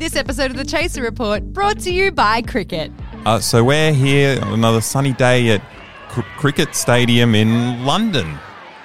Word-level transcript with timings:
This 0.00 0.16
episode 0.16 0.50
of 0.50 0.56
the 0.56 0.64
Chaser 0.64 1.02
Report 1.02 1.44
brought 1.52 1.78
to 1.80 1.92
you 1.92 2.10
by 2.10 2.40
Cricket. 2.40 2.90
Uh, 3.26 3.38
so 3.38 3.62
we're 3.62 3.92
here 3.92 4.40
on 4.40 4.54
another 4.54 4.80
sunny 4.80 5.12
day 5.12 5.50
at 5.50 5.62
Cr- 6.08 6.22
Cricket 6.38 6.74
Stadium 6.74 7.34
in 7.34 7.84
London, 7.84 8.38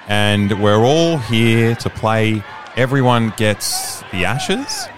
and 0.08 0.62
we're 0.62 0.84
all 0.84 1.16
here 1.16 1.74
to 1.76 1.88
play. 1.88 2.44
Everyone 2.76 3.32
gets 3.38 4.02
the 4.12 4.26
Ashes. 4.26 4.88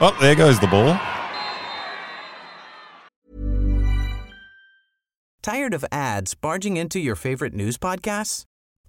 Oh, 0.00 0.16
there 0.20 0.36
goes 0.36 0.60
the 0.60 0.68
ball. 0.68 0.96
Tired 5.42 5.74
of 5.74 5.84
ads 5.90 6.34
barging 6.34 6.76
into 6.76 7.00
your 7.00 7.16
favorite 7.16 7.54
news 7.54 7.76
podcasts? 7.76 8.44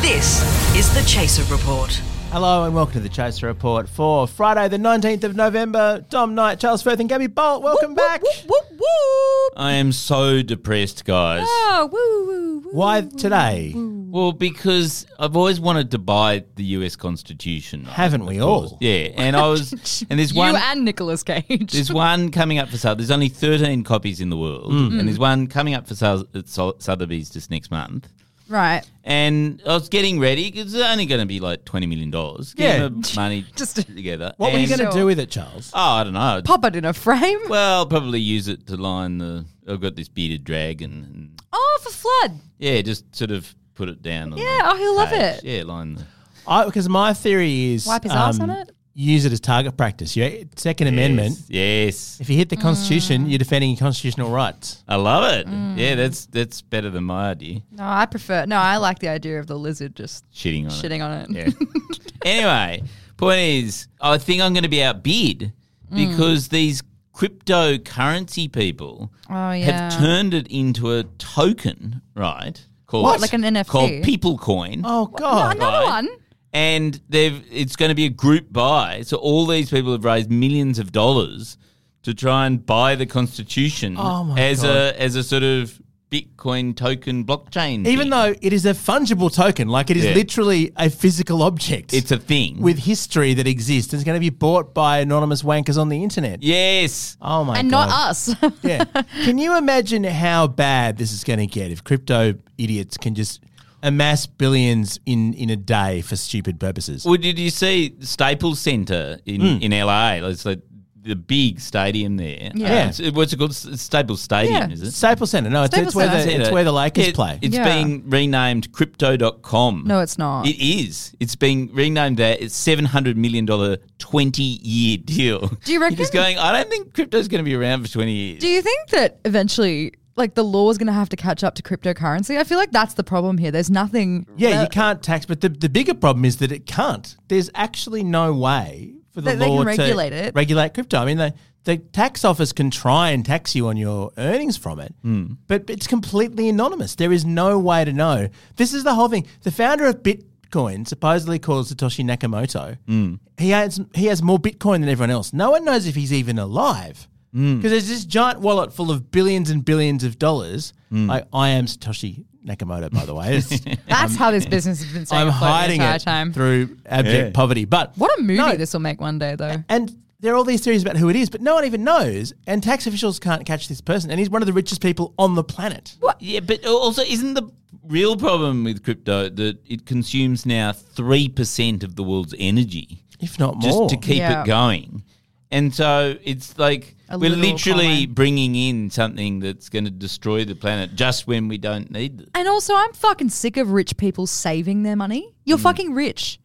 This 0.00 0.40
is 0.74 0.92
the 0.94 1.02
Chaser 1.06 1.42
Report. 1.54 1.90
Hello 2.30 2.64
and 2.64 2.74
welcome 2.74 2.94
to 2.94 3.00
the 3.00 3.08
Chaser 3.08 3.46
Report 3.48 3.86
for 3.86 4.26
Friday, 4.26 4.66
the 4.68 4.78
19th 4.78 5.24
of 5.24 5.36
November. 5.36 6.02
Dom 6.08 6.34
Knight, 6.34 6.58
Charles 6.58 6.82
Firth, 6.82 7.00
and 7.00 7.08
Gabby 7.08 7.26
Bolt, 7.26 7.62
welcome 7.62 7.94
back. 7.94 8.22
Whoop, 8.22 8.34
whoop, 8.46 8.70
whoop. 8.70 9.52
I 9.56 9.72
am 9.72 9.92
so 9.92 10.40
depressed, 10.40 11.04
guys. 11.04 11.44
Oh, 11.46 11.88
woo, 11.92 12.26
woo, 12.26 12.60
woo. 12.60 12.70
Why 12.72 13.02
today? 13.02 13.74
Well, 13.76 14.32
because 14.32 15.06
I've 15.18 15.36
always 15.36 15.60
wanted 15.60 15.90
to 15.90 15.98
buy 15.98 16.44
the 16.56 16.64
US 16.64 16.96
Constitution. 16.96 17.84
right? 17.84 17.92
Haven't 17.92 18.24
we 18.24 18.40
all? 18.40 18.78
Yeah, 18.80 19.10
and 19.16 19.36
I 19.36 19.48
was, 19.48 20.04
and 20.08 20.18
there's 20.18 20.32
You 20.34 20.38
one, 20.38 20.56
and 20.56 20.84
Nicolas 20.84 21.22
Cage. 21.22 21.72
there's 21.72 21.92
one 21.92 22.30
coming 22.30 22.58
up 22.58 22.70
for 22.70 22.78
sale. 22.78 22.96
There's 22.96 23.10
only 23.10 23.28
13 23.28 23.84
copies 23.84 24.20
in 24.20 24.30
the 24.30 24.38
world, 24.38 24.72
hmm. 24.72 24.98
and 24.98 25.06
there's 25.06 25.18
one 25.18 25.46
coming 25.46 25.74
up 25.74 25.86
for 25.86 25.94
sale 25.94 26.24
at 26.34 26.48
Sol- 26.48 26.76
Sotheby's 26.78 27.28
just 27.28 27.50
next 27.50 27.70
month. 27.70 28.08
Right. 28.50 28.82
And 29.04 29.62
I 29.66 29.72
was 29.74 29.88
getting 29.88 30.20
ready 30.20 30.50
because 30.50 30.74
it's 30.74 30.84
only 30.84 31.06
going 31.06 31.20
to 31.20 31.26
be 31.26 31.40
like 31.40 31.64
twenty 31.64 31.86
million 31.86 32.10
dollars. 32.10 32.54
Yeah. 32.58 32.88
money 33.16 33.46
Just- 33.56 33.76
together. 33.76 34.34
What 34.36 34.52
were 34.52 34.58
you 34.58 34.64
And- 34.64 34.68
going 34.68 34.78
to 34.80 34.92
Sure. 34.92 35.02
do 35.02 35.06
with 35.06 35.18
it, 35.18 35.30
Charles? 35.30 35.70
Oh, 35.74 35.80
I 35.80 36.04
don't 36.04 36.12
know. 36.12 36.42
Pop 36.44 36.64
it 36.66 36.76
in 36.76 36.84
a 36.84 36.92
frame. 36.92 37.38
Well, 37.48 37.78
I'll 37.78 37.86
probably 37.86 38.20
use 38.20 38.48
it 38.48 38.66
to 38.66 38.76
line 38.76 39.18
the. 39.18 39.44
I've 39.68 39.80
got 39.80 39.96
this 39.96 40.08
bearded 40.08 40.44
dragon, 40.44 40.90
and 41.14 41.42
Oh, 41.52 41.78
for 41.82 41.90
flood. 41.90 42.40
yeah, 42.58 42.82
just 42.82 43.14
sort 43.16 43.30
of 43.30 43.54
put 43.74 43.88
it 43.88 44.02
down. 44.02 44.32
on 44.32 44.38
Yeah, 44.38 44.44
the 44.64 44.70
oh, 44.72 44.76
he'll 44.76 44.96
love 44.96 45.08
page. 45.10 45.38
it. 45.38 45.44
Yeah, 45.44 45.62
line 45.64 45.94
the. 45.94 46.04
I, 46.46 46.64
because 46.64 46.88
my 46.88 47.12
theory 47.14 47.74
is 47.74 47.86
um, 47.86 47.92
Wipe 47.92 48.02
his 48.02 48.12
ass 48.12 48.40
on 48.40 48.50
it? 48.50 48.70
Use 48.92 49.24
it 49.24 49.32
as 49.32 49.40
target 49.40 49.76
practice. 49.76 50.16
Your 50.16 50.28
Second 50.56 50.88
Amendment. 50.88 51.38
Yes, 51.48 52.18
If 52.20 52.28
you 52.28 52.36
hit 52.36 52.48
the 52.48 52.56
Constitution, 52.56 53.24
Mm. 53.26 53.30
you're 53.30 53.38
defending 53.38 53.70
your 53.70 53.78
constitutional 53.78 54.30
rights. 54.30 54.82
I 54.88 54.96
love 54.96 55.32
it. 55.32 55.46
Mm. 55.46 55.78
Yeah, 55.78 55.94
that's 55.94 56.26
that's 56.26 56.60
better 56.60 56.90
than 56.90 57.04
my 57.04 57.30
idea. 57.30 57.60
No, 57.70 57.84
I 57.84 58.06
prefer. 58.06 58.46
No, 58.46 58.56
I 58.56 58.78
like 58.78 58.98
the 58.98 59.08
idea 59.08 59.38
of 59.38 59.46
the 59.46 59.56
lizard 59.56 59.94
just 59.94 60.24
Shitting 60.32 60.62
on 60.66 60.72
it. 60.72 60.72
shitting 60.72 61.04
on 61.04 61.12
it. 61.12 61.30
Yeah. 61.30 61.66
anyway, 62.24 62.82
point 63.16 63.38
is, 63.40 63.86
I 64.00 64.18
think 64.18 64.42
I'm 64.42 64.52
going 64.52 64.64
to 64.64 64.68
be 64.68 64.82
outbid 64.82 65.52
Mm. 65.92 66.08
because 66.10 66.48
these 66.48 66.82
cryptocurrency 67.14 68.50
people 68.50 69.10
Oh, 69.28 69.52
yeah. 69.52 69.90
have 69.90 69.98
turned 70.00 70.34
it 70.34 70.46
into 70.48 70.92
a 70.92 71.04
token, 71.18 72.02
right? 72.14 72.60
Called, 72.86 73.04
What, 73.04 73.20
like 73.20 73.32
an 73.32 73.42
NFT? 73.42 73.66
Called 73.68 74.02
People 74.02 74.36
Coin. 74.38 74.82
Oh, 74.84 75.06
God. 75.06 75.56
Another 75.56 75.78
Right. 75.78 75.84
one. 76.04 76.08
And 76.52 77.00
they've 77.08 77.42
it's 77.50 77.76
going 77.76 77.90
to 77.90 77.94
be 77.94 78.06
a 78.06 78.10
group 78.10 78.52
buy. 78.52 79.02
So 79.02 79.16
all 79.18 79.46
these 79.46 79.70
people 79.70 79.92
have 79.92 80.04
raised 80.04 80.30
millions 80.30 80.78
of 80.78 80.92
dollars 80.92 81.56
to 82.02 82.14
try 82.14 82.46
and 82.46 82.64
buy 82.64 82.94
the 82.94 83.06
Constitution 83.06 83.96
Oh 83.98 84.34
as 84.38 84.62
God. 84.62 84.70
a 84.76 85.00
as 85.00 85.16
a 85.16 85.22
sort 85.22 85.42
of 85.42 85.80
Bitcoin 86.10 86.74
token 86.74 87.24
blockchain. 87.24 87.86
Even 87.86 87.98
thing. 88.00 88.10
though 88.10 88.34
it 88.42 88.52
is 88.52 88.66
a 88.66 88.70
fungible 88.74 89.32
token, 89.32 89.68
like 89.68 89.90
it 89.90 89.96
is 89.96 90.04
Yeah. 90.06 90.14
literally 90.14 90.72
a 90.76 90.90
physical 90.90 91.40
object. 91.44 91.92
it's 91.94 92.10
a 92.10 92.16
thing 92.18 92.60
with 92.60 92.78
history 92.80 93.32
that 93.34 93.46
exists. 93.46 93.94
It's 93.94 94.02
going 94.02 94.16
to 94.16 94.20
be 94.20 94.30
bought 94.30 94.74
by 94.74 94.98
anonymous 94.98 95.42
wankers 95.44 95.78
on 95.80 95.88
the 95.88 96.02
internet. 96.02 96.42
yes. 96.42 97.16
Oh, 97.22 97.44
my 97.44 97.60
and 97.60 97.70
God. 97.70 97.88
not 97.90 98.08
us. 98.10 98.34
Yeah. 98.64 98.84
Can 99.24 99.38
you 99.38 99.56
imagine 99.56 100.02
how 100.02 100.48
bad 100.48 100.96
this 100.98 101.12
is 101.12 101.22
going 101.22 101.38
to 101.38 101.46
get 101.46 101.70
if 101.70 101.84
crypto 101.84 102.34
idiots 102.58 102.96
can 102.96 103.14
just 103.14 103.40
amass 103.82 104.26
billions 104.26 104.98
in, 105.06 105.34
in 105.34 105.50
a 105.50 105.56
day 105.56 106.00
for 106.02 106.16
stupid 106.16 106.58
purposes? 106.60 107.04
Well, 107.04 107.16
did 107.16 107.38
you 107.38 107.50
see 107.50 107.94
Staples 108.00 108.60
Center 108.60 109.18
in, 109.26 109.40
Hmm. 109.40 109.62
in 109.62 109.72
LA? 109.72 110.14
It's 110.28 110.44
like 110.44 110.60
the 111.02 111.16
big 111.16 111.58
stadium 111.60 112.18
there. 112.18 112.52
Yeah. 112.54 112.90
It's- 112.90 113.12
what's 113.12 113.32
it 113.32 113.38
called? 113.38 113.52
S- 113.52 113.80
Staples 113.80 114.20
Stadium, 114.20 114.68
Yeah. 114.68 114.74
is 114.74 114.82
it? 114.82 114.92
Staples 114.92 115.30
Center. 115.30 115.48
No, 115.48 115.62
it's, 115.62 115.72
Staples 115.74 115.88
it's, 115.88 115.96
where, 115.96 116.08
the, 116.26 116.40
it's 116.42 116.50
where 116.50 116.62
the 116.62 116.72
Lakers 116.72 117.06
It- 117.08 117.14
play. 117.14 117.38
It's 117.40 117.56
Yeah. 117.56 117.64
being 117.74 118.02
renamed 118.10 118.70
Crypto.com. 118.72 119.84
no, 119.86 120.00
it's 120.00 120.18
not. 120.18 120.46
It 120.46 120.58
is. 120.62 121.14
It's 121.18 121.36
being 121.36 121.70
renamed 121.72 122.18
that. 122.18 122.42
It's 122.42 122.54
seven 122.54 122.84
hundred 122.84 123.16
million 123.16 123.46
dollar 123.46 123.78
twenty 123.98 124.42
year 124.62 124.98
deal. 124.98 125.46
Do 125.64 125.72
you 125.72 125.80
You're 125.80 125.90
just 125.92 126.12
going? 126.12 126.36
I 126.36 126.52
don't 126.52 126.68
think 126.68 126.92
crypto's 126.92 127.28
going 127.28 127.42
to 127.42 127.48
be 127.48 127.54
around 127.54 127.82
for 127.86 127.90
twenty 127.90 128.12
years. 128.12 128.40
Do 128.40 128.48
you 128.48 128.60
think 128.60 128.88
that 128.90 129.18
eventually, 129.24 129.92
like, 130.20 130.34
the 130.34 130.44
law 130.44 130.70
is 130.70 130.78
going 130.78 130.86
to 130.86 130.92
have 130.92 131.08
to 131.08 131.16
catch 131.16 131.42
up 131.42 131.54
to 131.56 131.62
cryptocurrency? 131.62 132.38
I 132.38 132.44
feel 132.44 132.58
like 132.58 132.70
that's 132.70 132.94
the 132.94 133.02
problem 133.04 133.38
here. 133.38 133.50
There's 133.50 133.70
nothing. 133.70 134.26
yeah, 134.36 134.62
you 134.62 134.68
can't 134.68 135.02
tax, 135.02 135.26
but 135.26 135.40
the, 135.40 135.48
the 135.48 135.68
bigger 135.68 135.94
problem 135.94 136.24
is 136.24 136.36
that 136.38 136.52
it 136.52 136.66
can't. 136.66 137.16
There's 137.28 137.50
actually 137.54 138.04
no 138.04 138.32
way 138.32 138.94
for 139.12 139.20
the 139.20 139.30
That 139.30 139.38
they 139.40 139.48
law 139.48 139.58
can 139.58 139.66
regulate 139.66 140.10
to 140.10 140.16
it. 140.26 140.34
regulate 140.34 140.74
crypto. 140.74 140.98
I 140.98 141.04
mean, 141.04 141.16
the, 141.18 141.34
the 141.64 141.78
tax 141.78 142.24
office 142.24 142.52
can 142.52 142.70
try 142.70 143.10
and 143.10 143.26
tax 143.26 143.54
you 143.56 143.66
on 143.68 143.76
your 143.76 144.12
earnings 144.16 144.56
from 144.56 144.78
it, 144.80 144.94
Hmm. 145.02 145.32
but 145.48 145.68
it's 145.68 145.86
completely 145.86 146.48
anonymous. 146.48 146.94
There 146.94 147.12
is 147.12 147.24
no 147.24 147.58
way 147.58 147.84
to 147.84 147.92
know. 147.92 148.28
This 148.56 148.72
is 148.72 148.84
the 148.84 148.94
whole 148.94 149.08
thing. 149.08 149.26
The 149.42 149.50
founder 149.50 149.84
of 149.86 150.02
Bitcoin, 150.02 150.86
supposedly 150.86 151.38
called 151.38 151.66
Satoshi 151.66 152.04
Nakamoto, 152.04 152.78
Hmm. 152.86 153.14
he 153.36 153.50
has 153.50 153.80
he 153.94 154.06
has 154.06 154.22
more 154.22 154.38
Bitcoin 154.38 154.80
than 154.80 154.88
everyone 154.88 155.10
else. 155.10 155.32
No 155.32 155.50
one 155.50 155.64
knows 155.64 155.86
if 155.86 155.96
he's 155.96 156.12
even 156.12 156.38
alive. 156.38 157.08
Hmm. 157.32 157.56
Because 157.56 157.70
there's 157.70 157.88
this 157.88 158.04
giant 158.04 158.40
wallet 158.40 158.72
full 158.72 158.90
of 158.90 159.10
billions 159.10 159.50
and 159.50 159.64
billions 159.64 160.02
of 160.04 160.18
dollars. 160.18 160.72
Like 160.90 161.26
I 161.32 161.50
am 161.50 161.66
Satoshi 161.66 162.24
Nakamoto, 162.44 162.90
by 162.92 163.04
the 163.04 163.14
way. 163.14 163.36
It's- 163.36 163.60
That's 163.88 164.16
how 164.16 164.30
this 164.32 164.46
business 164.46 164.82
has 164.82 164.92
been 164.92 165.06
staying 165.06 165.22
I'm 165.22 165.28
hiding 165.28 165.78
the 165.78 165.84
entire 165.84 165.96
it 165.96 166.02
time. 166.02 166.32
through 166.32 166.76
abject 166.86 167.26
Yeah. 167.26 167.30
poverty. 167.32 167.64
But 167.66 167.96
What 167.96 168.18
a 168.18 168.22
movie 168.22 168.36
No. 168.38 168.56
this 168.56 168.72
will 168.72 168.80
make 168.80 169.00
one 169.00 169.18
day, 169.20 169.36
though. 169.36 169.62
And 169.68 169.94
there 170.18 170.32
are 170.32 170.36
all 170.36 170.42
these 170.44 170.62
theories 170.62 170.82
about 170.82 170.96
who 170.96 171.08
it 171.08 171.14
is, 171.16 171.30
but 171.30 171.40
no 171.42 171.54
one 171.54 171.64
even 171.64 171.84
knows. 171.84 172.32
And 172.48 172.62
tax 172.62 172.86
officials 172.88 173.20
can't 173.20 173.46
catch 173.46 173.68
this 173.68 173.80
person. 173.80 174.10
And 174.10 174.18
he's 174.18 174.28
one 174.30 174.42
of 174.42 174.46
the 174.46 174.52
richest 174.52 174.82
people 174.82 175.14
on 175.18 175.34
the 175.36 175.44
planet. 175.44 175.96
Yeah, 176.18 176.40
but 176.40 176.66
also 176.66 177.02
isn't 177.02 177.34
the 177.34 177.48
real 177.86 178.16
problem 178.16 178.64
with 178.64 178.82
crypto 178.82 179.28
that 179.28 179.58
it 179.68 179.86
consumes 179.86 180.44
now 180.44 180.72
three 180.72 181.28
percent 181.28 181.84
of 181.84 181.94
the 181.96 182.02
world's 182.02 182.34
energy 182.38 183.04
If 183.20 183.38
not 183.38 183.60
just 183.60 183.78
more. 183.78 183.88
to 183.88 183.96
keep 183.96 184.18
Yeah. 184.18 184.42
it 184.42 184.46
going? 184.46 185.04
And 185.52 185.74
so 185.74 186.16
it's 186.24 186.58
like 186.58 186.96
A 187.12 187.18
we're 187.18 187.30
literal 187.30 187.50
literally 187.52 188.06
coal 188.06 188.14
bringing 188.14 188.54
in 188.54 188.88
something 188.90 189.40
that's 189.40 189.68
going 189.68 189.84
to 189.84 189.90
destroy 189.90 190.44
the 190.44 190.54
planet 190.54 190.94
just 190.94 191.26
when 191.26 191.48
we 191.48 191.58
don't 191.58 191.90
need 191.90 192.20
it. 192.20 192.28
And 192.34 192.46
also, 192.46 192.74
I'm 192.74 192.92
fucking 192.92 193.30
sick 193.30 193.56
of 193.56 193.72
rich 193.72 193.96
people 193.96 194.26
saving 194.28 194.84
their 194.84 194.96
money. 194.96 195.34
You're 195.44 195.58
Hmm. 195.58 195.62
fucking 195.64 195.94
rich. 195.94 196.38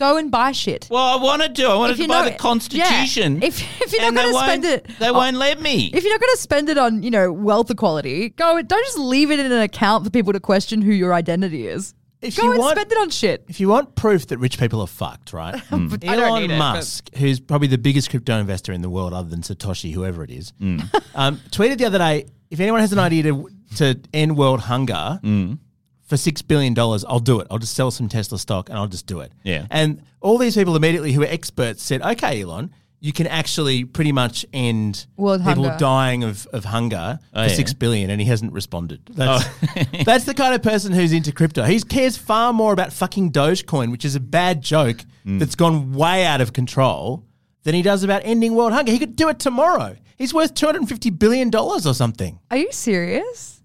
Go 0.00 0.16
and 0.16 0.30
buy 0.30 0.52
shit. 0.52 0.88
Well, 0.90 1.02
I 1.04 1.22
wanted 1.22 1.54
to. 1.56 1.62
Do. 1.62 1.68
I 1.68 1.74
wanted 1.76 1.98
to 1.98 2.08
buy 2.08 2.24
know- 2.24 2.30
the 2.30 2.36
Constitution. 2.36 3.40
yeah. 3.42 3.48
If- 3.48 3.60
if 3.82 3.92
you're 3.92 4.00
not 4.10 4.14
they 4.14 4.32
gonna 4.32 4.44
spend 4.46 4.64
it- 4.64 4.86
they 4.98 5.10
won't 5.10 5.36
let 5.36 5.60
me. 5.60 5.90
If 5.92 6.02
you're 6.02 6.12
not 6.14 6.20
going 6.20 6.34
to 6.34 6.40
spend 6.40 6.68
it 6.70 6.78
on, 6.78 7.02
you 7.02 7.10
know, 7.10 7.30
wealth 7.30 7.70
equality, 7.70 8.30
go. 8.30 8.60
Don't 8.62 8.84
just 8.86 8.98
leave 8.98 9.30
it 9.30 9.38
in 9.38 9.52
an 9.52 9.60
account 9.60 10.04
for 10.04 10.10
people 10.10 10.32
to 10.32 10.40
question 10.40 10.80
who 10.82 10.90
your 10.92 11.12
identity 11.12 11.66
is. 11.66 11.94
If 12.22 12.36
go 12.36 12.42
you 12.44 12.50
and 12.52 12.60
want- 12.60 12.76
spend 12.78 12.92
it 12.92 12.98
on 12.98 13.10
shit. 13.10 13.44
If 13.48 13.60
you 13.60 13.68
want 13.68 13.94
proof 13.94 14.26
that 14.26 14.38
rich 14.38 14.58
people 14.58 14.80
are 14.82 14.86
fucked, 14.86 15.32
right? 15.32 15.60
Don't 15.70 16.04
Elon 16.04 16.50
it, 16.50 16.58
Musk, 16.58 17.14
who's 17.16 17.40
probably 17.40 17.68
the 17.68 17.78
biggest 17.78 18.10
crypto 18.10 18.38
investor 18.38 18.72
in 18.72 18.82
the 18.82 18.90
world 18.90 19.12
other 19.14 19.28
than 19.28 19.40
Satoshi, 19.40 19.92
whoever 19.94 20.22
it 20.24 20.30
is, 20.30 20.52
Mm. 20.60 20.82
um, 21.14 21.36
tweeted 21.50 21.78
the 21.78 21.86
other 21.86 21.98
day 21.98 22.26
if 22.50 22.60
anyone 22.60 22.80
has 22.80 22.92
an 22.92 22.98
idea 22.98 23.22
to, 23.24 23.48
to 23.76 24.00
end 24.12 24.36
world 24.36 24.60
hunger 24.60 25.20
Mm. 25.22 25.58
for 26.02 26.16
$6 26.16 26.46
billion, 26.48 26.76
I'll 26.78 27.20
do 27.20 27.40
it. 27.40 27.46
I'll 27.50 27.58
just 27.58 27.74
sell 27.74 27.90
some 27.90 28.08
Tesla 28.08 28.38
stock 28.38 28.68
and 28.68 28.76
I'll 28.76 28.88
just 28.88 29.06
do 29.06 29.20
it. 29.20 29.32
Yeah. 29.44 29.66
And 29.70 30.02
all 30.20 30.36
these 30.36 30.56
people 30.56 30.74
immediately 30.76 31.12
who 31.12 31.22
are 31.22 31.26
experts 31.26 31.82
said, 31.82 32.02
okay, 32.02 32.42
Elon, 32.42 32.70
you 33.00 33.12
can 33.12 33.26
actually 33.26 33.84
pretty 33.84 34.12
much 34.12 34.44
end 34.52 35.06
World 35.16 35.42
people 35.44 35.64
hunger. 35.64 35.78
dying 35.78 36.22
of, 36.22 36.46
of 36.52 36.66
hunger 36.66 37.18
Oh, 37.34 37.42
for 37.44 37.48
yeah. 37.48 37.54
six 37.56 37.72
billion, 37.72 38.10
and 38.10 38.20
he 38.20 38.26
hasn't 38.26 38.52
responded. 38.52 39.00
That's, 39.10 39.44
Oh. 39.46 39.82
that's 40.04 40.24
the 40.24 40.34
kind 40.34 40.54
of 40.54 40.62
person 40.62 40.92
who's 40.92 41.12
into 41.12 41.32
crypto. 41.32 41.64
He 41.64 41.80
cares 41.80 42.16
far 42.18 42.52
more 42.52 42.72
about 42.74 42.92
fucking 42.92 43.32
Dogecoin, 43.32 43.90
which 43.90 44.04
is 44.04 44.14
a 44.16 44.20
bad 44.20 44.60
joke 44.62 44.98
Mm. 45.26 45.38
that's 45.38 45.54
gone 45.54 45.92
way 45.92 46.24
out 46.24 46.40
of 46.40 46.52
control, 46.54 47.24
than 47.64 47.74
he 47.74 47.82
does 47.82 48.02
about 48.02 48.22
ending 48.24 48.54
world 48.54 48.72
hunger. 48.72 48.90
He 48.90 48.98
could 48.98 49.16
do 49.16 49.28
it 49.28 49.38
tomorrow. 49.38 49.96
He's 50.16 50.32
worth 50.32 50.54
two 50.54 50.64
hundred 50.66 50.80
and 50.80 50.88
fifty 50.88 51.10
billion 51.10 51.50
dollars 51.50 51.86
or 51.86 51.92
something. 51.94 52.38
Are 52.50 52.56
you 52.56 52.72
serious? 52.72 53.59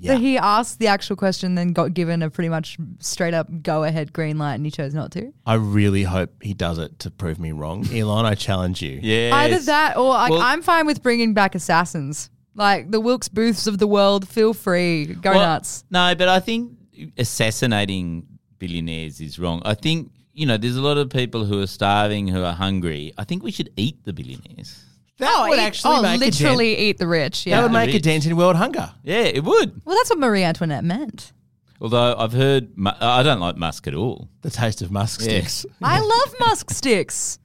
Yeah. 0.00 0.14
That 0.14 0.20
he 0.20 0.38
asked 0.38 0.78
the 0.78 0.86
actual 0.86 1.14
question, 1.16 1.54
then 1.56 1.72
got 1.74 1.92
given 1.92 2.22
a 2.22 2.30
pretty 2.30 2.48
much 2.48 2.78
straight 3.00 3.34
up 3.34 3.48
go 3.62 3.84
ahead 3.84 4.12
green 4.14 4.38
light, 4.38 4.54
and 4.54 4.64
he 4.64 4.70
chose 4.70 4.94
not 4.94 5.12
to. 5.12 5.32
I 5.44 5.54
really 5.54 6.04
hope 6.04 6.42
he 6.42 6.54
does 6.54 6.78
it 6.78 6.98
to 7.00 7.10
prove 7.10 7.38
me 7.38 7.52
wrong. 7.52 7.86
Elon, 7.92 8.24
I 8.24 8.34
challenge 8.34 8.80
you. 8.80 8.98
Yeah. 9.02 9.30
Either 9.34 9.58
that, 9.60 9.98
or 9.98 10.08
like, 10.08 10.30
Well- 10.30 10.40
I'm 10.40 10.62
fine 10.62 10.86
with 10.86 11.02
bringing 11.02 11.34
back 11.34 11.54
assassins, 11.54 12.30
like 12.54 12.90
the 12.90 12.98
Wilkes 13.00 13.28
Booths 13.28 13.66
of 13.66 13.76
the 13.78 13.86
world. 13.86 14.26
Feel 14.26 14.54
free, 14.54 15.04
go 15.06 15.32
Well, 15.32 15.40
nuts. 15.40 15.84
No, 15.90 16.14
but 16.14 16.28
I 16.28 16.40
think 16.40 16.72
assassinating 17.18 18.26
billionaires 18.58 19.20
is 19.20 19.38
wrong. 19.38 19.62
I 19.64 19.74
think, 19.74 20.10
you 20.32 20.46
know, 20.46 20.56
there's 20.56 20.76
a 20.76 20.82
lot 20.82 20.98
of 20.98 21.10
people 21.10 21.44
who 21.44 21.60
are 21.60 21.66
starving, 21.66 22.28
who 22.28 22.42
are 22.42 22.52
hungry. 22.54 23.12
I 23.18 23.24
think 23.24 23.42
we 23.42 23.50
should 23.50 23.70
eat 23.76 24.04
the 24.04 24.12
billionaires. 24.12 24.84
That 25.20 25.46
would 25.48 25.58
eat- 25.58 25.62
actually 25.62 25.96
oh, 25.96 26.02
make 26.02 26.20
a 26.20 26.24
literally 26.24 26.70
dent. 26.74 26.80
eat 26.82 26.98
the 26.98 27.06
rich. 27.06 27.46
Yeah. 27.46 27.56
That 27.56 27.62
would 27.62 27.68
the 27.70 27.78
make 27.78 27.90
a 27.90 27.92
rich. 27.94 28.02
dent 28.02 28.26
in 28.26 28.36
world 28.36 28.56
hunger. 28.56 28.92
Yeah, 29.02 29.20
it 29.22 29.44
would. 29.44 29.80
well, 29.84 29.96
that's 29.96 30.10
what 30.10 30.18
Marie 30.18 30.42
Antoinette 30.42 30.84
meant. 30.84 31.32
Although 31.80 32.14
I've 32.16 32.32
heard, 32.34 32.76
mu- 32.76 32.90
I 33.00 33.22
don't 33.22 33.40
like 33.40 33.56
musk 33.56 33.86
at 33.86 33.94
all. 33.94 34.28
The 34.42 34.50
taste 34.50 34.82
of 34.82 34.90
musk 34.90 35.20
Yeah. 35.20 35.26
sticks. 35.40 35.64
I 35.82 36.00
love 36.00 36.34
musk 36.40 36.70
sticks. 36.70 37.38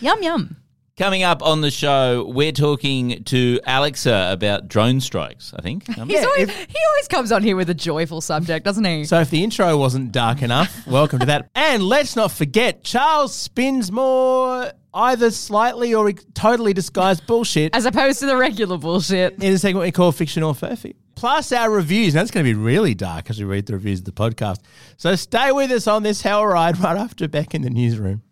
Yum 0.00 0.22
yum. 0.22 0.56
Coming 0.96 1.24
up 1.24 1.42
on 1.42 1.60
the 1.60 1.72
show, 1.72 2.24
we're 2.32 2.52
talking 2.52 3.24
to 3.24 3.58
Aleksa 3.66 4.32
about 4.32 4.68
drone 4.68 5.00
strikes, 5.00 5.52
I 5.52 5.60
think. 5.60 5.88
Um, 5.98 6.08
He's 6.08 6.24
always, 6.24 6.48
if- 6.48 6.56
he 6.56 6.76
always 6.92 7.08
comes 7.08 7.32
on 7.32 7.42
here 7.42 7.56
with 7.56 7.68
a 7.68 7.74
joyful 7.74 8.20
subject, 8.20 8.64
doesn't 8.64 8.84
he? 8.84 9.04
So 9.04 9.18
if 9.20 9.28
the 9.28 9.42
intro 9.42 9.76
wasn't 9.76 10.12
dark 10.12 10.40
enough, 10.42 10.86
welcome 10.86 11.18
to 11.18 11.26
that. 11.26 11.50
And 11.56 11.82
let's 11.82 12.14
not 12.14 12.30
forget, 12.30 12.84
Charles 12.84 13.34
spins 13.34 13.90
more 13.90 14.70
either 14.94 15.30
slightly 15.30 15.92
or 15.94 16.12
totally 16.34 16.72
disguised 16.72 17.26
bullshit 17.26 17.74
As 17.74 17.84
opposed 17.84 18.20
to 18.20 18.26
the 18.26 18.36
regular 18.36 18.78
bullshit. 18.78 19.42
in 19.42 19.52
a 19.52 19.58
segment 19.58 19.84
we 19.84 19.92
call 19.92 20.12
Fiction 20.12 20.42
or 20.42 20.54
Furphy. 20.54 20.94
Plus 21.16 21.52
our 21.52 21.70
reviews. 21.70 22.14
And 22.14 22.20
that's 22.20 22.30
going 22.30 22.44
to 22.44 22.50
be 22.50 22.58
really 22.58 22.94
dark 22.94 23.30
as 23.30 23.38
we 23.38 23.44
read 23.44 23.66
the 23.66 23.72
reviews 23.74 24.00
of 24.00 24.04
the 24.04 24.12
podcast. 24.12 24.58
So 24.96 25.14
stay 25.16 25.52
with 25.52 25.70
us 25.70 25.86
on 25.86 26.02
this 26.02 26.22
hell 26.22 26.46
ride 26.46 26.78
right 26.78 26.96
after 26.96 27.28
Beck 27.28 27.54
in 27.54 27.62
the 27.62 27.70
newsroom. 27.70 28.22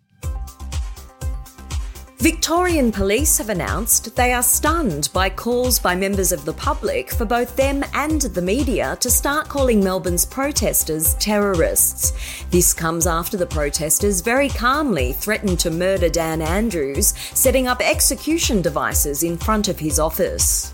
Victorian 2.23 2.89
police 2.89 3.37
have 3.37 3.49
announced 3.49 4.15
they 4.15 4.31
are 4.31 4.41
stunned 4.41 5.09
by 5.11 5.29
calls 5.29 5.77
by 5.77 5.93
members 5.93 6.31
of 6.31 6.45
the 6.45 6.53
public 6.53 7.11
for 7.11 7.25
both 7.25 7.53
them 7.57 7.83
and 7.93 8.21
the 8.21 8.41
media 8.41 8.97
to 9.01 9.09
start 9.09 9.49
calling 9.49 9.83
Melbourne's 9.83 10.23
protesters 10.23 11.15
terrorists. 11.15 12.13
This 12.49 12.73
comes 12.73 13.07
after 13.07 13.35
the 13.35 13.45
protesters 13.45 14.21
very 14.21 14.47
calmly 14.47 15.11
threatened 15.11 15.59
to 15.59 15.69
murder 15.69 16.07
Dan 16.07 16.41
Andrews, 16.41 17.13
setting 17.33 17.67
up 17.67 17.81
execution 17.81 18.61
devices 18.61 19.23
in 19.23 19.35
front 19.35 19.67
of 19.67 19.77
his 19.77 19.99
office. 19.99 20.72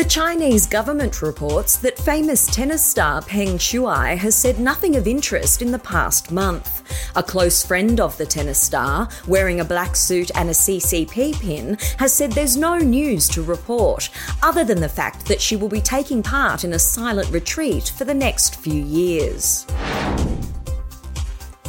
The 0.00 0.08
Chinese 0.08 0.66
government 0.66 1.20
reports 1.20 1.76
that 1.76 1.98
famous 1.98 2.46
tennis 2.46 2.82
star 2.82 3.20
Peng 3.20 3.58
Shuai 3.58 4.16
has 4.16 4.34
said 4.34 4.58
nothing 4.58 4.96
of 4.96 5.06
interest 5.06 5.60
in 5.60 5.72
the 5.72 5.78
past 5.78 6.32
month. 6.32 6.90
A 7.16 7.22
close 7.22 7.62
friend 7.62 8.00
of 8.00 8.16
the 8.16 8.24
tennis 8.24 8.58
star, 8.58 9.10
wearing 9.26 9.60
a 9.60 9.64
black 9.64 9.94
suit 9.94 10.30
and 10.34 10.48
a 10.48 10.54
CCP 10.54 11.38
pin, 11.38 11.76
has 11.98 12.14
said 12.14 12.32
there's 12.32 12.56
no 12.56 12.78
news 12.78 13.28
to 13.28 13.42
report, 13.42 14.08
other 14.42 14.64
than 14.64 14.80
the 14.80 14.88
fact 14.88 15.26
that 15.26 15.38
she 15.38 15.54
will 15.54 15.68
be 15.68 15.82
taking 15.82 16.22
part 16.22 16.64
in 16.64 16.72
a 16.72 16.78
silent 16.78 17.30
retreat 17.30 17.90
for 17.90 18.06
the 18.06 18.14
next 18.14 18.56
few 18.56 18.82
years. 18.82 19.66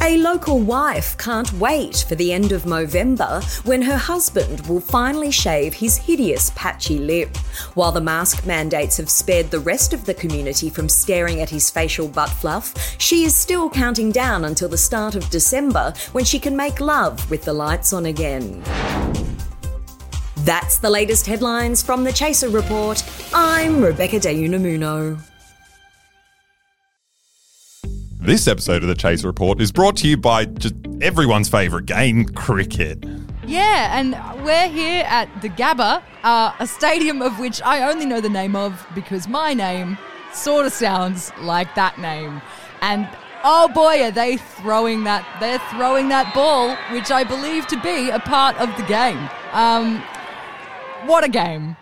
A 0.04 0.18
local 0.18 0.58
wife 0.58 1.16
can't 1.16 1.52
wait 1.52 2.04
for 2.08 2.16
the 2.16 2.32
end 2.32 2.50
of 2.50 2.66
November 2.66 3.40
when 3.62 3.80
her 3.82 3.96
husband 3.96 4.66
will 4.66 4.80
finally 4.80 5.30
shave 5.30 5.74
his 5.74 5.96
hideous 5.96 6.50
patchy 6.56 6.98
lip. 6.98 7.36
While 7.74 7.92
the 7.92 8.00
mask 8.00 8.44
mandates 8.44 8.96
have 8.96 9.08
spared 9.08 9.52
the 9.52 9.60
rest 9.60 9.92
of 9.92 10.04
the 10.04 10.14
community 10.14 10.70
from 10.70 10.88
staring 10.88 11.40
at 11.40 11.50
his 11.50 11.70
facial 11.70 12.08
butt 12.08 12.30
fluff, 12.30 12.74
she 13.00 13.22
is 13.22 13.36
still 13.36 13.70
counting 13.70 14.10
down 14.10 14.44
until 14.44 14.68
the 14.68 14.76
start 14.76 15.14
of 15.14 15.30
December 15.30 15.94
when 16.10 16.24
she 16.24 16.40
can 16.40 16.56
make 16.56 16.80
love 16.80 17.30
with 17.30 17.44
the 17.44 17.52
lights 17.52 17.92
on 17.92 18.06
again. 18.06 18.60
That's 20.38 20.78
the 20.78 20.90
latest 20.90 21.26
headlines 21.26 21.80
from 21.80 22.02
the 22.02 22.12
Chaser 22.12 22.48
Report. 22.48 23.04
I'm 23.32 23.80
Rebecca 23.80 24.18
De 24.18 24.34
Unamuno. 24.34 25.31
This 28.22 28.46
episode 28.46 28.82
of 28.82 28.88
the 28.88 28.94
Chaser 28.94 29.26
Report 29.26 29.60
is 29.60 29.72
brought 29.72 29.96
to 29.96 30.06
you 30.06 30.16
by 30.16 30.44
just 30.44 30.76
everyone's 31.00 31.48
favourite 31.48 31.86
game, 31.86 32.24
cricket. 32.24 33.04
Yeah, 33.44 33.98
and 33.98 34.12
we're 34.44 34.68
here 34.68 35.04
at 35.08 35.28
the 35.42 35.48
Gabba, 35.48 36.04
uh, 36.22 36.52
a 36.60 36.66
stadium 36.68 37.20
of 37.20 37.40
which 37.40 37.60
I 37.62 37.90
only 37.90 38.06
know 38.06 38.20
the 38.20 38.28
name 38.28 38.54
of 38.54 38.86
because 38.94 39.26
my 39.26 39.54
name 39.54 39.98
sort 40.32 40.66
of 40.66 40.72
sounds 40.72 41.32
like 41.40 41.74
that 41.74 41.98
name. 41.98 42.40
And 42.80 43.08
oh 43.42 43.66
boy, 43.66 44.04
are 44.04 44.12
they 44.12 44.36
throwing 44.36 45.02
that! 45.02 45.26
They're 45.40 45.58
throwing 45.76 46.08
that 46.10 46.32
ball, 46.32 46.76
which 46.92 47.10
I 47.10 47.24
believe 47.24 47.66
to 47.66 47.80
be 47.80 48.10
a 48.10 48.20
part 48.20 48.56
of 48.58 48.68
the 48.76 48.84
game. 48.84 49.28
Um, 49.50 50.00
what 51.06 51.24
a 51.24 51.28
game! 51.28 51.76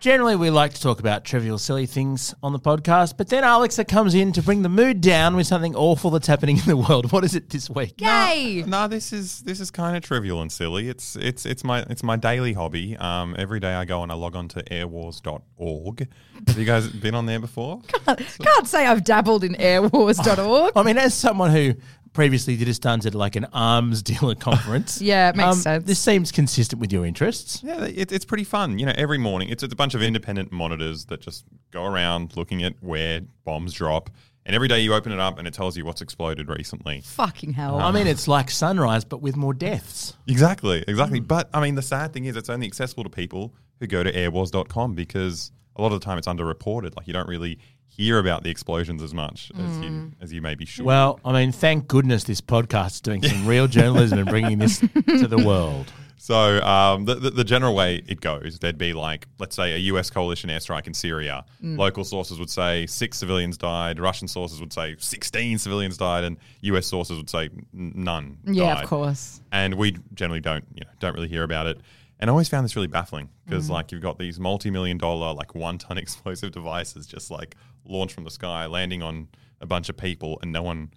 Generally, 0.00 0.36
we 0.36 0.48
like 0.50 0.74
to 0.74 0.80
talk 0.80 1.00
about 1.00 1.24
trivial, 1.24 1.58
silly 1.58 1.84
things 1.84 2.32
on 2.40 2.52
the 2.52 2.60
podcast, 2.60 3.16
but 3.16 3.28
then 3.30 3.42
Aleksa 3.42 3.86
comes 3.86 4.14
in 4.14 4.30
to 4.32 4.40
bring 4.42 4.62
the 4.62 4.68
mood 4.68 5.00
down 5.00 5.34
with 5.34 5.48
something 5.48 5.74
awful 5.74 6.10
that's 6.10 6.28
happening 6.28 6.56
in 6.56 6.64
the 6.66 6.76
world. 6.76 7.10
What 7.18 7.24
is 7.24 7.34
it 7.34 7.50
this 7.50 7.68
week? 7.68 8.00
Yay! 8.00 8.62
No, 8.64 8.86
this 8.86 9.12
is 9.12 9.40
this 9.40 9.58
is 9.58 9.72
kind 9.72 9.96
of 9.96 10.04
trivial 10.04 10.40
and 10.40 10.52
silly. 10.52 10.88
It's 10.88 11.16
it's 11.16 11.44
it's 11.44 11.64
my 11.64 11.80
it's 11.90 12.04
my 12.04 12.14
daily 12.14 12.52
hobby. 12.52 12.96
Um, 12.96 13.34
every 13.36 13.58
day 13.58 13.74
I 13.74 13.84
go 13.86 14.04
and 14.04 14.12
I 14.12 14.14
log 14.14 14.36
on 14.36 14.46
to 14.48 14.62
airwars.org. 14.62 16.08
Have 16.46 16.58
you 16.58 16.64
guys 16.64 16.86
been 16.88 17.16
on 17.16 17.26
there 17.26 17.40
before? 17.40 17.80
Can't 18.06 18.68
say 18.68 18.86
I've 18.86 19.02
dabbled 19.02 19.42
in 19.42 19.54
airwars.org. 19.54 20.74
I 20.76 20.82
mean, 20.84 20.96
as 20.96 21.14
someone 21.14 21.50
who 21.50 21.74
previously 22.18 22.56
did 22.56 22.66
a 22.66 22.74
stunt 22.74 23.06
at 23.06 23.14
like 23.14 23.36
an 23.36 23.46
arms 23.52 24.02
dealer 24.10 24.34
conference, 24.34 25.00
Yeah, 25.08 25.28
it 25.28 25.36
makes 25.36 25.46
um, 25.46 25.54
sense. 25.54 25.84
This 25.84 26.00
seems 26.00 26.32
consistent 26.32 26.80
with 26.80 26.92
your 26.92 27.06
interests. 27.06 27.62
Yeah, 27.62 27.84
it, 27.84 28.10
it's 28.10 28.24
pretty 28.24 28.42
fun. 28.42 28.80
You 28.80 28.86
know, 28.86 28.92
every 28.96 29.18
morning 29.18 29.50
it's, 29.50 29.62
it's 29.62 29.72
a 29.72 29.76
bunch 29.76 29.94
of 29.94 30.02
independent 30.02 30.50
monitors 30.50 31.04
that 31.04 31.20
just 31.20 31.44
go 31.70 31.84
around 31.84 32.36
looking 32.36 32.64
at 32.64 32.74
where 32.80 33.20
bombs 33.44 33.72
drop. 33.72 34.10
And 34.44 34.56
every 34.56 34.66
day 34.66 34.80
you 34.80 34.94
open 34.94 35.12
it 35.12 35.20
up 35.20 35.38
and 35.38 35.46
it 35.46 35.54
tells 35.54 35.76
you 35.76 35.84
what's 35.84 36.00
exploded 36.00 36.48
recently. 36.48 37.02
Fucking 37.02 37.52
hell. 37.52 37.78
I 37.78 37.92
mean, 37.92 38.08
it's 38.08 38.26
like 38.26 38.50
sunrise, 38.50 39.04
but 39.04 39.22
with 39.22 39.36
more 39.36 39.54
deaths. 39.54 40.16
Exactly, 40.26 40.82
exactly. 40.88 41.20
But 41.20 41.48
I 41.54 41.60
mean, 41.60 41.76
the 41.76 41.82
sad 41.82 42.12
thing 42.12 42.24
is, 42.24 42.34
it's 42.34 42.50
only 42.50 42.66
accessible 42.66 43.04
to 43.04 43.10
people 43.10 43.54
who 43.78 43.86
go 43.86 44.02
to 44.02 44.10
airwars.com 44.12 44.96
because 44.96 45.52
a 45.76 45.82
lot 45.82 45.92
of 45.92 46.00
the 46.00 46.04
time 46.04 46.18
it's 46.18 46.26
underreported. 46.26 46.96
Like 46.96 47.06
you 47.06 47.12
don't 47.12 47.28
really 47.28 47.60
hear 47.98 48.18
about 48.18 48.44
the 48.44 48.50
explosions 48.50 49.02
as 49.02 49.12
much 49.12 49.50
as 49.58 49.78
you 49.80 50.12
as 50.22 50.32
you 50.32 50.40
maybe 50.40 50.64
should. 50.64 50.84
Well, 50.86 51.20
I 51.24 51.32
mean, 51.32 51.52
thank 51.52 51.88
goodness 51.88 52.24
this 52.24 52.40
podcast 52.40 52.92
is 52.92 53.00
doing 53.02 53.22
some 53.22 53.46
real 53.46 53.66
journalism 53.66 54.18
and 54.20 54.28
bringing 54.28 54.58
this 54.58 54.78
to 54.78 55.26
the 55.26 55.38
world. 55.46 55.92
So 56.20 56.60
um, 56.62 57.04
the, 57.04 57.14
the 57.14 57.30
the 57.30 57.44
general 57.44 57.74
way 57.74 58.02
it 58.06 58.20
goes, 58.20 58.58
there'd 58.58 58.78
be 58.78 58.92
like, 58.92 59.26
let's 59.38 59.54
say, 59.56 59.74
a 59.74 59.78
U.S. 59.92 60.10
coalition 60.10 60.50
airstrike 60.50 60.86
in 60.86 60.94
Syria. 60.94 61.44
Local 61.62 62.04
sources 62.04 62.38
would 62.38 62.50
say 62.50 62.86
six 62.86 63.18
civilians 63.18 63.56
died. 63.56 63.98
Russian 64.00 64.26
sources 64.28 64.58
would 64.60 64.72
say 64.72 64.96
sixteen 64.98 65.58
civilians 65.58 65.96
died, 65.96 66.24
and 66.24 66.36
U.S. 66.62 66.86
sources 66.86 67.16
would 67.18 67.30
say 67.30 67.50
none. 67.72 68.38
yeah, 68.46 68.74
died. 68.74 68.84
of 68.84 68.88
course. 68.90 69.40
and 69.52 69.74
we 69.74 69.96
generally 70.14 70.40
don't 70.40 70.64
you 70.74 70.80
know 70.84 70.90
don't 71.00 71.14
really 71.14 71.28
hear 71.28 71.42
about 71.44 71.66
it 71.66 71.80
and 72.20 72.28
i 72.28 72.32
always 72.32 72.48
found 72.48 72.64
this 72.64 72.74
really 72.74 72.88
baffling 72.88 73.28
because 73.46 73.68
Mm. 73.68 73.72
like 73.74 73.92
you've 73.92 74.02
got 74.02 74.18
these 74.18 74.40
multi-million 74.40 74.98
dollar 74.98 75.32
like 75.32 75.54
one 75.54 75.78
ton 75.78 75.96
explosive 76.04 76.50
devices 76.50 77.06
just 77.06 77.30
like 77.30 77.54
launched 77.84 78.14
from 78.14 78.24
the 78.24 78.30
sky 78.30 78.66
landing 78.66 79.02
on 79.02 79.28
a 79.60 79.66
bunch 79.66 79.88
of 79.88 79.96
people 79.96 80.38
and 80.42 80.52
no 80.52 80.62
one 80.62 80.90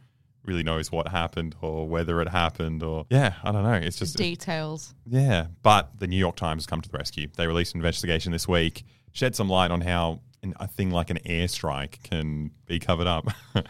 really 0.44 0.64
knows 0.64 0.92
what 0.92 1.08
happened 1.08 1.56
or 1.62 1.88
whether 1.88 2.22
it 2.22 2.28
happened 2.28 2.82
or 2.82 3.06
yeah 3.10 3.34
i 3.44 3.52
don't 3.52 3.64
know. 3.64 3.74
It's 3.74 3.98
just 3.98 4.18
Details. 4.18 4.94
yeah 5.06 5.48
but 5.62 6.00
the 6.00 6.08
new 6.08 6.18
york 6.18 6.36
times 6.36 6.64
has 6.64 6.68
come 6.68 6.82
to 6.82 6.90
the 6.90 6.98
rescue. 6.98 7.28
They 7.36 7.48
released 7.48 7.76
an 7.76 7.80
investigation 7.80 8.32
this 8.32 8.48
week 8.48 8.84
shed 9.12 9.36
some 9.36 9.50
light 9.50 9.72
on 9.72 9.82
how 9.82 10.22
an, 10.42 10.54
a 10.60 10.68
thing 10.68 10.90
like 10.90 11.10
an 11.10 11.20
airstrike 11.26 12.02
can 12.04 12.52
be 12.66 12.80
covered 12.80 13.08
up. 13.08 13.28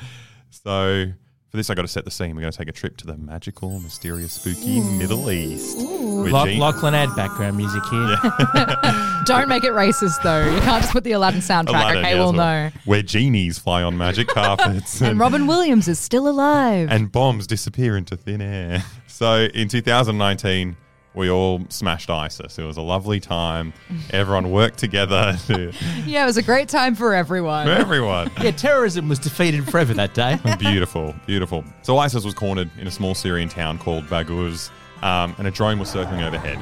So 0.51 1.05
for 1.51 1.57
this 1.57 1.69
i 1.69 1.73
got 1.75 1.81
to 1.83 1.87
set 1.87 2.05
the 2.05 2.11
scene 2.11 2.33
we're 2.33 2.41
going 2.41 2.51
to 2.51 2.57
take 2.57 2.69
a 2.69 2.71
trip 2.71 2.95
to 2.97 3.05
the 3.05 3.17
magical 3.17 3.79
mysterious 3.79 4.31
spooky 4.33 4.79
middle 4.79 5.29
east 5.29 5.77
with 5.77 6.31
Loch- 6.31 6.47
Jean- 6.47 6.59
Lachlan 6.59 6.93
add 6.95 7.13
background 7.15 7.57
music 7.57 7.83
here. 7.85 8.17
Don't 9.25 9.47
make 9.47 9.63
it 9.63 9.71
racist 9.71 10.21
though. 10.23 10.43
You 10.53 10.59
can't 10.61 10.81
just 10.81 10.91
put 10.93 11.03
the 11.03 11.11
Aladdin 11.13 11.41
soundtrack. 11.41 11.69
Aladdin, 11.69 11.97
okay, 11.99 12.09
yeah, 12.11 12.15
we'll 12.19 12.29
as 12.29 12.35
well. 12.37 12.63
know. 12.69 12.71
Where 12.85 13.01
genies 13.01 13.57
fly 13.59 13.81
on 13.83 13.97
magic 13.97 14.27
carpets 14.29 15.01
And 15.01 15.19
Robin 15.19 15.45
Williams 15.47 15.87
is 15.87 15.99
still 15.99 16.27
alive. 16.27 16.89
and 16.91 17.11
bombs 17.11 17.47
disappear 17.47 17.97
into 17.97 18.15
thin 18.17 18.41
air. 18.41 18.83
So 19.07 19.41
in 19.53 19.67
2019, 19.67 20.75
we 21.13 21.29
all 21.29 21.61
smashed 21.69 22.09
ISIS. 22.09 22.57
It 22.57 22.63
was 22.63 22.77
a 22.77 22.81
lovely 22.81 23.19
time. 23.19 23.73
Everyone 24.11 24.49
worked 24.51 24.77
together 24.79 25.37
to, 25.47 25.73
yeah, 26.05 26.23
it 26.23 26.25
was 26.25 26.37
a 26.37 26.43
great 26.43 26.69
time 26.69 26.95
for 26.95 27.13
everyone. 27.13 27.65
for 27.67 27.73
everyone. 27.73 28.31
yeah, 28.41 28.51
terrorism 28.51 29.09
was 29.09 29.19
defeated 29.19 29.69
forever 29.69 29.93
that 29.93 30.13
day. 30.13 30.39
beautiful, 30.59 31.13
beautiful. 31.25 31.65
So 31.81 31.97
ISIS 31.97 32.23
was 32.23 32.33
cornered 32.33 32.69
in 32.77 32.87
a 32.87 32.91
small 32.91 33.13
Syrian 33.13 33.49
town 33.49 33.77
called 33.77 34.05
Baghuz, 34.05 34.69
um, 35.03 35.35
and 35.37 35.47
a 35.47 35.51
drone 35.51 35.79
was 35.79 35.89
circling 35.89 36.21
overhead. 36.23 36.59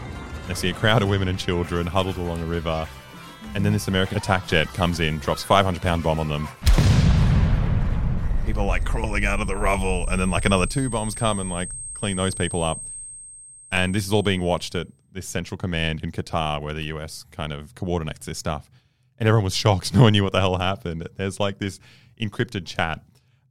They 0.48 0.56
see 0.56 0.70
a 0.70 0.74
crowd 0.74 1.04
of 1.04 1.10
women 1.10 1.28
and 1.28 1.38
children 1.38 1.86
huddled 1.86 2.18
along 2.18 2.42
a 2.42 2.46
river. 2.46 2.88
And 3.54 3.64
then 3.66 3.74
this 3.74 3.88
American 3.88 4.18
attack 4.18 4.48
jet 4.48 4.68
comes 4.70 5.00
in, 5.00 5.20
drops 5.20 5.44
500 5.44 5.82
pound 5.82 6.02
bomb 6.04 6.20
on 6.20 6.28
them. 6.28 6.48
People 8.46 8.66
like 8.66 8.84
crawling 8.84 9.26
out 9.26 9.42
of 9.42 9.48
the 9.48 9.56
rubble. 9.56 10.08
And 10.08 10.20
then 10.20 10.32
like 10.32 10.46
another 10.46 10.66
two 10.66 10.90
bombs 10.90 11.14
come 11.14 11.40
and 11.40 11.52
like 11.52 11.70
clean 11.94 12.18
those 12.18 12.34
people 12.34 12.64
up. 12.64 12.84
And 13.72 13.94
this 13.94 14.06
is 14.06 14.14
all 14.14 14.24
being 14.24 14.42
watched 14.42 14.76
at 14.76 14.88
this 15.12 15.28
central 15.28 15.58
command 15.58 16.04
in 16.04 16.12
Qatar 16.12 16.62
where 16.62 16.74
the 16.74 16.84
US 16.84 17.26
kind 17.32 17.52
of 17.52 17.76
coordinates 17.76 18.26
this 18.26 18.38
stuff. 18.38 18.70
And 19.18 19.28
everyone 19.28 19.44
was 19.46 19.56
shocked. 19.64 19.94
No 19.94 20.04
one 20.04 20.14
knew 20.14 20.24
what 20.24 20.34
the 20.34 20.40
hell 20.40 20.58
happened. 20.58 21.08
There's 21.16 21.40
like 21.40 21.60
this 21.60 21.80
encrypted 22.20 22.66
chat 22.66 23.02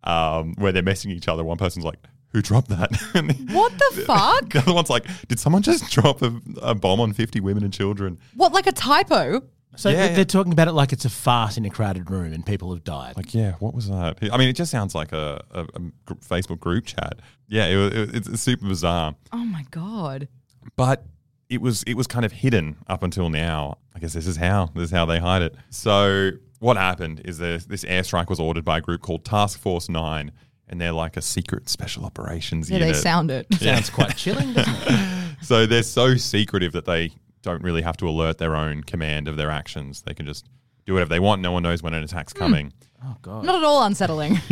um, 0.04 0.54
where 0.56 0.72
they're 0.72 0.82
messaging 0.82 1.12
each 1.12 1.28
other. 1.28 1.44
One 1.44 1.58
person's 1.58 1.84
like, 1.84 1.98
who 2.32 2.42
dropped 2.42 2.68
that? 2.68 2.90
What 3.52 3.72
the 3.72 4.02
fuck? 4.06 4.50
the 4.50 4.58
other 4.58 4.75
one's 4.75 4.90
like, 4.90 5.06
did 5.28 5.40
someone 5.40 5.62
just 5.62 5.90
drop 5.90 6.22
a, 6.22 6.40
a 6.60 6.75
bomb 6.75 7.00
on 7.00 7.12
50 7.12 7.40
women 7.40 7.64
and 7.64 7.72
children? 7.72 8.18
What, 8.34 8.52
like 8.52 8.66
a 8.66 8.72
typo? 8.72 9.42
So 9.76 9.90
Yeah, 9.90 10.08
they're, 10.08 10.18
yeah. 10.18 10.25
talking 10.25 10.52
about 10.52 10.66
it 10.68 10.72
like 10.72 10.92
it's 10.92 11.04
a 11.04 11.10
farce 11.10 11.56
in 11.56 11.64
a 11.64 11.70
crowded 11.70 12.10
room 12.10 12.32
and 12.32 12.44
people 12.44 12.72
have 12.72 12.82
died. 12.84 13.16
Like, 13.16 13.32
yeah, 13.34 13.52
what 13.60 13.75
was 13.75 13.88
that? 13.88 14.18
I 14.32 14.37
mean, 14.37 14.48
it 14.48 14.54
just 14.54 14.70
sounds 14.70 14.94
like 14.94 15.12
a, 15.12 15.44
a, 15.52 15.60
a 15.62 15.80
gr- 16.04 16.14
Facebook 16.14 16.58
group 16.60 16.87
chat. 16.87 17.20
Yeah, 17.48 17.66
it, 17.66 17.76
was- 17.76 17.92
it, 17.94 18.26
it's 18.28 18.40
super 18.40 18.66
bizarre. 18.66 19.14
Oh 19.32 19.44
my 19.44 19.64
God. 19.70 20.28
but 20.76 21.04
it 21.48 21.62
was 21.62 21.82
it 21.84 21.94
was 21.94 22.06
kind 22.06 22.26
of 22.26 22.32
hidden 22.32 22.76
up 22.88 23.02
until 23.02 23.30
now. 23.30 23.78
I 23.94 24.00
guess 24.00 24.12
this 24.12 24.26
is 24.26 24.37
how 24.37 24.66
this 24.75 24.84
is 24.84 24.90
how 24.90 25.06
they 25.06 25.18
hide 25.18 25.40
it. 25.42 25.54
So 25.70 26.32
what 26.58 26.76
happened 26.76 27.22
is 27.25 27.38
this 27.38 27.64
this 27.64 27.84
airstrike 27.84 28.28
was 28.28 28.38
ordered 28.40 28.64
by 28.64 28.78
a 28.78 28.80
group 28.82 29.00
called 29.00 29.25
Task 29.25 29.58
Force 29.58 29.88
Nine, 29.88 30.32
and 30.68 30.78
they're 30.80 30.92
like 30.92 31.16
a 31.16 31.22
secret 31.22 31.68
special 31.70 32.04
operations 32.04 32.68
Yeah, 32.70 32.78
unit. 32.78 32.94
they 32.96 33.00
sound 33.00 33.30
it. 33.30 33.46
Sounds 33.54 33.88
quite 33.90 34.14
chilling, 34.16 34.52
doesn't 34.52 34.75
it? 34.88 35.37
so 35.42 35.64
they're 35.64 35.82
so 35.82 36.16
secretive 36.16 36.72
that 36.72 36.84
they 36.84 37.12
don't 37.42 37.62
really 37.62 37.83
have 37.83 37.97
to 37.99 38.09
alert 38.09 38.38
their 38.38 38.57
own 38.57 38.83
command 38.83 39.28
of 39.28 39.37
their 39.37 39.50
actions. 39.50 40.02
They 40.02 40.14
can 40.14 40.26
just 40.26 40.47
do 40.87 40.95
whatever 40.95 41.11
they 41.11 41.21
want. 41.21 41.42
No 41.42 41.52
one 41.52 41.62
knows 41.62 41.83
when 41.83 41.95
an 41.95 42.02
attack's 42.02 42.33
hmm. 42.33 42.38
coming. 42.38 42.73
Oh 43.04 43.16
god. 43.23 43.45
Not 43.45 43.57
at 43.57 43.64
all 43.64 43.83
unsettling. 43.85 44.38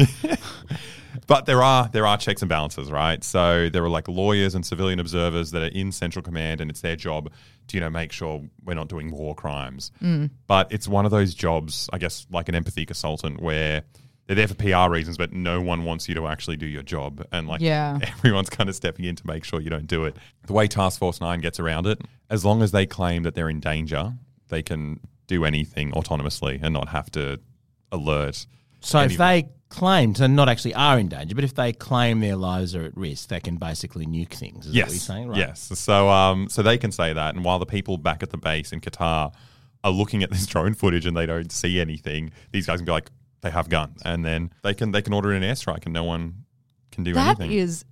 But 1.27 1.47
there 1.47 1.63
are 1.63 1.89
there 1.89 2.07
are 2.07 2.17
checks 2.19 2.43
and 2.43 2.49
balances, 2.49 2.91
right? 2.91 3.23
So 3.25 3.69
there 3.69 3.85
are 3.85 3.89
like 3.89 4.09
lawyers 4.09 4.55
and 4.55 4.65
civilian 4.65 5.01
observers 5.01 5.51
that 5.53 5.63
are 5.63 5.79
in 5.79 5.93
Central 5.93 6.23
Command, 6.23 6.61
and 6.61 6.71
it's 6.71 6.81
their 6.81 6.97
job 6.97 7.31
to 7.69 7.77
you 7.77 7.81
know 7.81 7.91
make 7.91 8.13
sure 8.13 8.43
we're 8.65 8.75
not 8.75 8.89
doing 8.89 9.11
war 9.11 9.35
crimes. 9.35 9.91
Hmm. 9.99 10.27
But 10.47 10.71
it's 10.71 10.87
one 10.87 11.05
of 11.05 11.11
those 11.11 11.35
jobs, 11.35 11.89
I 11.93 11.99
guess, 11.99 12.27
like 12.31 12.49
an 12.49 12.55
empathy 12.55 12.87
consultant, 12.87 13.41
where 13.41 13.83
they're 14.27 14.37
there 14.37 14.49
for 14.49 14.55
PR 14.55 14.91
reasons, 14.93 15.17
but 15.17 15.33
no 15.33 15.61
one 15.61 15.85
wants 15.85 16.09
you 16.09 16.15
to 16.17 16.27
actually 16.27 16.57
do 16.57 16.67
your 16.67 16.83
job, 16.83 17.25
and 17.33 17.47
like 17.47 17.61
Yeah. 17.61 17.99
everyone's 18.19 18.51
kind 18.51 18.69
of 18.69 18.75
stepping 18.75 19.05
in 19.05 19.17
to 19.17 19.27
make 19.27 19.45
sure 19.45 19.61
you 19.61 19.71
don't 19.71 19.87
do 19.87 20.05
it. 20.05 20.17
The 20.47 20.53
way 20.53 20.67
Task 20.67 20.99
Force 20.99 21.21
Nine 21.21 21.41
gets 21.41 21.61
around 21.61 21.87
it, 21.87 22.01
as 22.29 22.45
long 22.45 22.63
as 22.63 22.73
they 22.73 22.87
claim 22.87 23.23
that 23.23 23.35
they're 23.35 23.49
in 23.51 23.61
danger, 23.61 24.15
they 24.49 24.63
can 24.63 25.01
do 25.27 25.45
anything 25.45 25.93
autonomously 25.93 26.59
and 26.63 26.73
not 26.73 26.89
have 26.89 27.11
to 27.13 27.41
alert. 27.93 28.47
So 28.81 29.01
if 29.01 29.17
they 29.17 29.49
claim, 29.69 30.15
so 30.15 30.27
not 30.27 30.49
actually 30.49 30.75
are 30.75 30.99
in 30.99 31.09
danger, 31.09 31.35
but 31.35 31.45
if 31.45 31.55
they 31.55 31.73
claim 31.73 32.21
their 32.21 32.37
lives 32.37 32.75
are 32.75 32.85
at 32.85 32.97
risk, 32.97 33.29
they 33.29 33.41
can 33.41 33.57
basically 33.57 34.07
nuke 34.07 34.31
things. 34.31 34.67
Is 34.67 34.73
that 34.73 34.83
what 34.83 34.91
you're 34.91 34.99
saying? 34.99 35.29
Right. 35.29 35.39
Yes. 35.39 35.61
So 35.79 36.09
um 36.09 36.49
so 36.49 36.63
they 36.63 36.79
can 36.79 36.93
say 36.93 37.13
that 37.13 37.35
and 37.35 37.45
while 37.45 37.59
the 37.59 37.67
people 37.67 37.97
back 37.99 38.23
at 38.23 38.31
the 38.31 38.37
base 38.39 38.73
in 38.73 38.81
Qatar 38.81 39.33
are 39.83 39.91
looking 39.91 40.23
at 40.23 40.31
this 40.31 40.47
drone 40.53 40.75
footage 40.75 41.07
and 41.07 41.17
they 41.17 41.27
don't 41.27 41.51
see 41.51 41.81
anything, 41.81 42.31
these 42.53 42.67
guys 42.67 42.79
can 42.79 42.85
be 42.87 42.93
like, 42.93 43.11
they 43.43 43.51
have 43.51 43.69
guns. 43.69 44.01
And 44.05 44.25
then 44.25 44.53
they 44.63 44.75
can 44.75 44.93
they 44.93 45.03
can 45.03 45.13
order 45.13 45.33
an 45.33 45.43
airstrike 45.43 45.85
and 45.85 45.93
no 45.95 46.05
one 46.05 46.45
can 46.93 47.05
do 47.05 47.13
That 47.15 47.39
anything. 47.41 47.57
is 47.59 47.85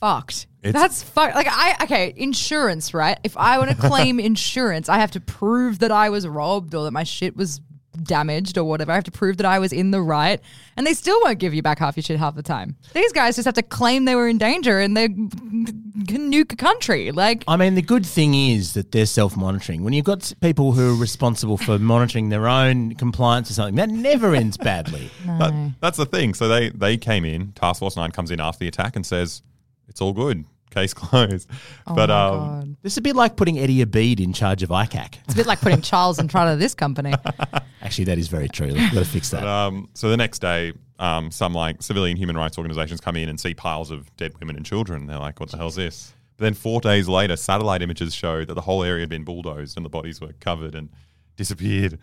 fucked. 0.00 0.46
It's- 0.62 0.80
That's 0.80 1.02
fucked. 1.02 1.34
Like 1.34 1.48
I 1.50 1.76
okay, 1.84 2.12
insurance, 2.16 2.94
right? 2.94 3.18
If 3.24 3.36
I 3.36 3.58
want 3.58 3.70
to 3.70 3.76
claim 3.88 4.18
insurance, 4.20 4.88
I 4.88 4.98
have 4.98 5.10
to 5.12 5.20
prove 5.20 5.80
that 5.80 5.90
I 5.92 6.10
was 6.10 6.26
robbed 6.26 6.74
or 6.74 6.84
that 6.84 6.92
my 6.92 7.04
shit 7.04 7.36
was 7.36 7.60
damaged 8.04 8.56
or 8.58 8.64
whatever. 8.64 8.92
I 8.92 8.94
have 8.96 9.04
to 9.04 9.10
prove 9.10 9.36
that 9.38 9.46
I 9.46 9.58
was 9.58 9.72
in 9.72 9.90
the 9.90 10.00
right, 10.02 10.40
and 10.76 10.86
they 10.86 10.94
still 10.94 11.20
won't 11.22 11.38
give 11.38 11.54
you 11.54 11.62
back 11.62 11.78
half 11.78 11.96
your 11.96 12.02
shit 12.02 12.18
half 12.18 12.34
the 12.34 12.42
time. 12.42 12.76
These 12.94 13.12
guys 13.12 13.36
just 13.36 13.46
have 13.46 13.54
to 13.54 13.62
claim 13.62 14.04
they 14.04 14.14
were 14.14 14.28
in 14.28 14.38
danger 14.38 14.78
and 14.80 14.96
they 14.96 15.08
can 15.08 16.30
nuke 16.32 16.52
a 16.52 16.56
country. 16.56 17.10
Like 17.12 17.44
I 17.48 17.56
mean, 17.56 17.74
the 17.74 17.82
good 17.82 18.06
thing 18.06 18.34
is 18.34 18.74
that 18.74 18.92
they're 18.92 19.06
self 19.06 19.36
monitoring. 19.36 19.84
When 19.84 19.92
you've 19.92 20.04
got 20.04 20.32
people 20.40 20.72
who 20.72 20.92
are 20.94 20.96
responsible 21.00 21.56
for 21.56 21.78
monitoring 21.78 22.28
their 22.28 22.48
own 22.48 22.94
compliance 22.94 23.50
or 23.50 23.54
something, 23.54 23.76
that 23.76 23.88
never 23.90 24.34
ends 24.34 24.56
badly. 24.56 25.10
That- 25.38 25.72
that's 25.80 25.98
the 25.98 26.06
thing. 26.06 26.34
So 26.34 26.48
they 26.48 26.70
they 26.70 26.96
came 26.96 27.24
in, 27.24 27.52
Task 27.52 27.78
Force 27.80 27.96
Nine 27.96 28.10
comes 28.10 28.30
in 28.30 28.40
after 28.40 28.60
the 28.60 28.68
attack 28.68 28.96
and 28.96 29.04
says, 29.06 29.42
It's 29.88 30.00
all 30.00 30.12
good. 30.12 30.44
Case 30.70 30.94
closed. 30.94 31.48
oh 31.86 31.94
but 31.94 32.08
my 32.08 32.26
um 32.26 32.38
God. 32.38 32.76
This 32.82 32.92
is 32.94 32.98
a 32.98 33.02
bit 33.02 33.16
like 33.16 33.36
putting 33.36 33.58
Eddie 33.58 33.84
Obeid 33.84 34.20
in 34.20 34.32
charge 34.32 34.62
of 34.62 34.68
ICAC. 34.70 35.18
it's 35.24 35.34
a 35.34 35.36
bit 35.36 35.46
like 35.46 35.60
putting 35.60 35.80
Charles 35.80 36.18
in 36.18 36.28
front 36.28 36.50
of 36.50 36.58
this 36.58 36.74
company. 36.74 37.12
Actually, 37.82 38.04
that 38.04 38.18
is 38.18 38.28
very 38.28 38.48
true. 38.48 38.68
We've 38.68 38.92
got 38.92 39.00
to 39.00 39.04
fix 39.04 39.30
that. 39.30 39.46
Um, 39.46 39.88
so 39.94 40.08
the 40.10 40.16
next 40.16 40.40
day, 40.40 40.72
um, 40.98 41.30
some 41.30 41.54
like 41.54 41.82
civilian 41.82 42.16
human 42.16 42.36
rights 42.36 42.58
organizations 42.58 43.00
come 43.00 43.16
in 43.16 43.28
and 43.28 43.38
see 43.40 43.54
piles 43.54 43.90
of 43.90 44.14
dead 44.16 44.32
women 44.40 44.56
and 44.56 44.66
children. 44.66 45.06
They're 45.06 45.18
like, 45.18 45.40
"What 45.40 45.50
the 45.50 45.56
hell's 45.56 45.76
this?" 45.76 46.12
But 46.36 46.44
then 46.44 46.54
four 46.54 46.80
days 46.80 47.08
later, 47.08 47.36
satellite 47.36 47.82
images 47.82 48.14
show 48.14 48.44
that 48.44 48.54
the 48.54 48.60
whole 48.60 48.82
area 48.84 49.00
had 49.02 49.08
been 49.08 49.24
bulldozed 49.24 49.76
and 49.76 49.84
the 49.84 49.90
bodies 49.90 50.20
were 50.20 50.32
covered 50.40 50.74
and 50.74 50.88
disappeared. 51.36 51.98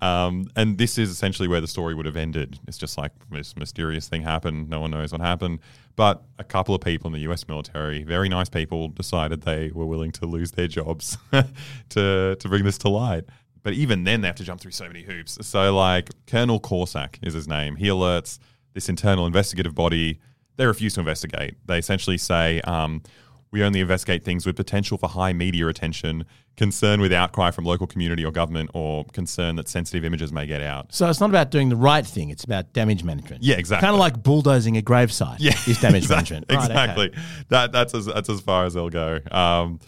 Um, 0.00 0.50
and 0.54 0.78
this 0.78 0.98
is 0.98 1.10
essentially 1.10 1.48
where 1.48 1.60
the 1.60 1.66
story 1.66 1.94
would 1.94 2.06
have 2.06 2.16
ended. 2.16 2.58
It's 2.68 2.78
just 2.78 2.96
like 2.96 3.12
this 3.30 3.56
mysterious 3.56 4.08
thing 4.08 4.22
happened. 4.22 4.68
No 4.68 4.80
one 4.80 4.90
knows 4.90 5.12
what 5.12 5.20
happened. 5.20 5.58
But 5.96 6.22
a 6.38 6.44
couple 6.44 6.74
of 6.74 6.80
people 6.80 7.08
in 7.08 7.12
the 7.12 7.20
U.S. 7.20 7.48
military, 7.48 8.04
very 8.04 8.28
nice 8.28 8.48
people, 8.48 8.88
decided 8.88 9.42
they 9.42 9.72
were 9.74 9.86
willing 9.86 10.12
to 10.12 10.26
lose 10.26 10.52
their 10.52 10.68
jobs 10.68 11.18
to 11.90 12.36
to 12.38 12.48
bring 12.48 12.64
this 12.64 12.78
to 12.78 12.88
light. 12.88 13.24
But 13.62 13.72
even 13.74 14.04
then, 14.04 14.20
they 14.20 14.28
have 14.28 14.36
to 14.36 14.44
jump 14.44 14.60
through 14.60 14.70
so 14.70 14.86
many 14.86 15.02
hoops. 15.02 15.38
So, 15.46 15.74
like 15.74 16.10
Colonel 16.26 16.60
Korsak 16.60 17.18
is 17.22 17.34
his 17.34 17.48
name. 17.48 17.76
He 17.76 17.88
alerts 17.88 18.38
this 18.74 18.88
internal 18.88 19.26
investigative 19.26 19.74
body. 19.74 20.20
They 20.56 20.66
refuse 20.66 20.94
to 20.94 21.00
investigate. 21.00 21.56
They 21.66 21.78
essentially 21.78 22.18
say, 22.18 22.60
um, 22.62 23.02
"We 23.50 23.62
only 23.62 23.80
investigate 23.80 24.24
things 24.24 24.46
with 24.46 24.56
potential 24.56 24.98
for 24.98 25.08
high 25.08 25.32
media 25.32 25.66
attention, 25.68 26.24
concern 26.56 27.00
with 27.00 27.12
outcry 27.12 27.50
from 27.50 27.64
local 27.64 27.86
community 27.86 28.24
or 28.24 28.30
government, 28.30 28.70
or 28.74 29.04
concern 29.06 29.56
that 29.56 29.68
sensitive 29.68 30.04
images 30.04 30.32
may 30.32 30.46
get 30.46 30.62
out." 30.62 30.94
So 30.94 31.08
it's 31.08 31.20
not 31.20 31.30
about 31.30 31.50
doing 31.50 31.68
the 31.68 31.76
right 31.76 32.06
thing; 32.06 32.30
it's 32.30 32.44
about 32.44 32.72
damage 32.72 33.04
management. 33.04 33.42
Yeah, 33.42 33.56
exactly. 33.56 33.86
Kind 33.86 33.94
of 33.94 34.00
like 34.00 34.22
bulldozing 34.22 34.76
a 34.76 34.82
gravesite. 34.82 35.36
Yeah, 35.38 35.54
is 35.66 35.80
damage 35.80 36.02
exact- 36.04 36.30
management. 36.30 36.46
Right, 36.50 36.58
okay. 36.58 36.64
exactly. 36.64 37.14
That 37.48 37.72
that's 37.72 37.94
as 37.94 38.06
that's 38.06 38.28
as 38.28 38.40
far 38.40 38.66
as 38.66 38.74
they'll 38.74 38.90
go. 38.90 39.20
Um, 39.30 39.80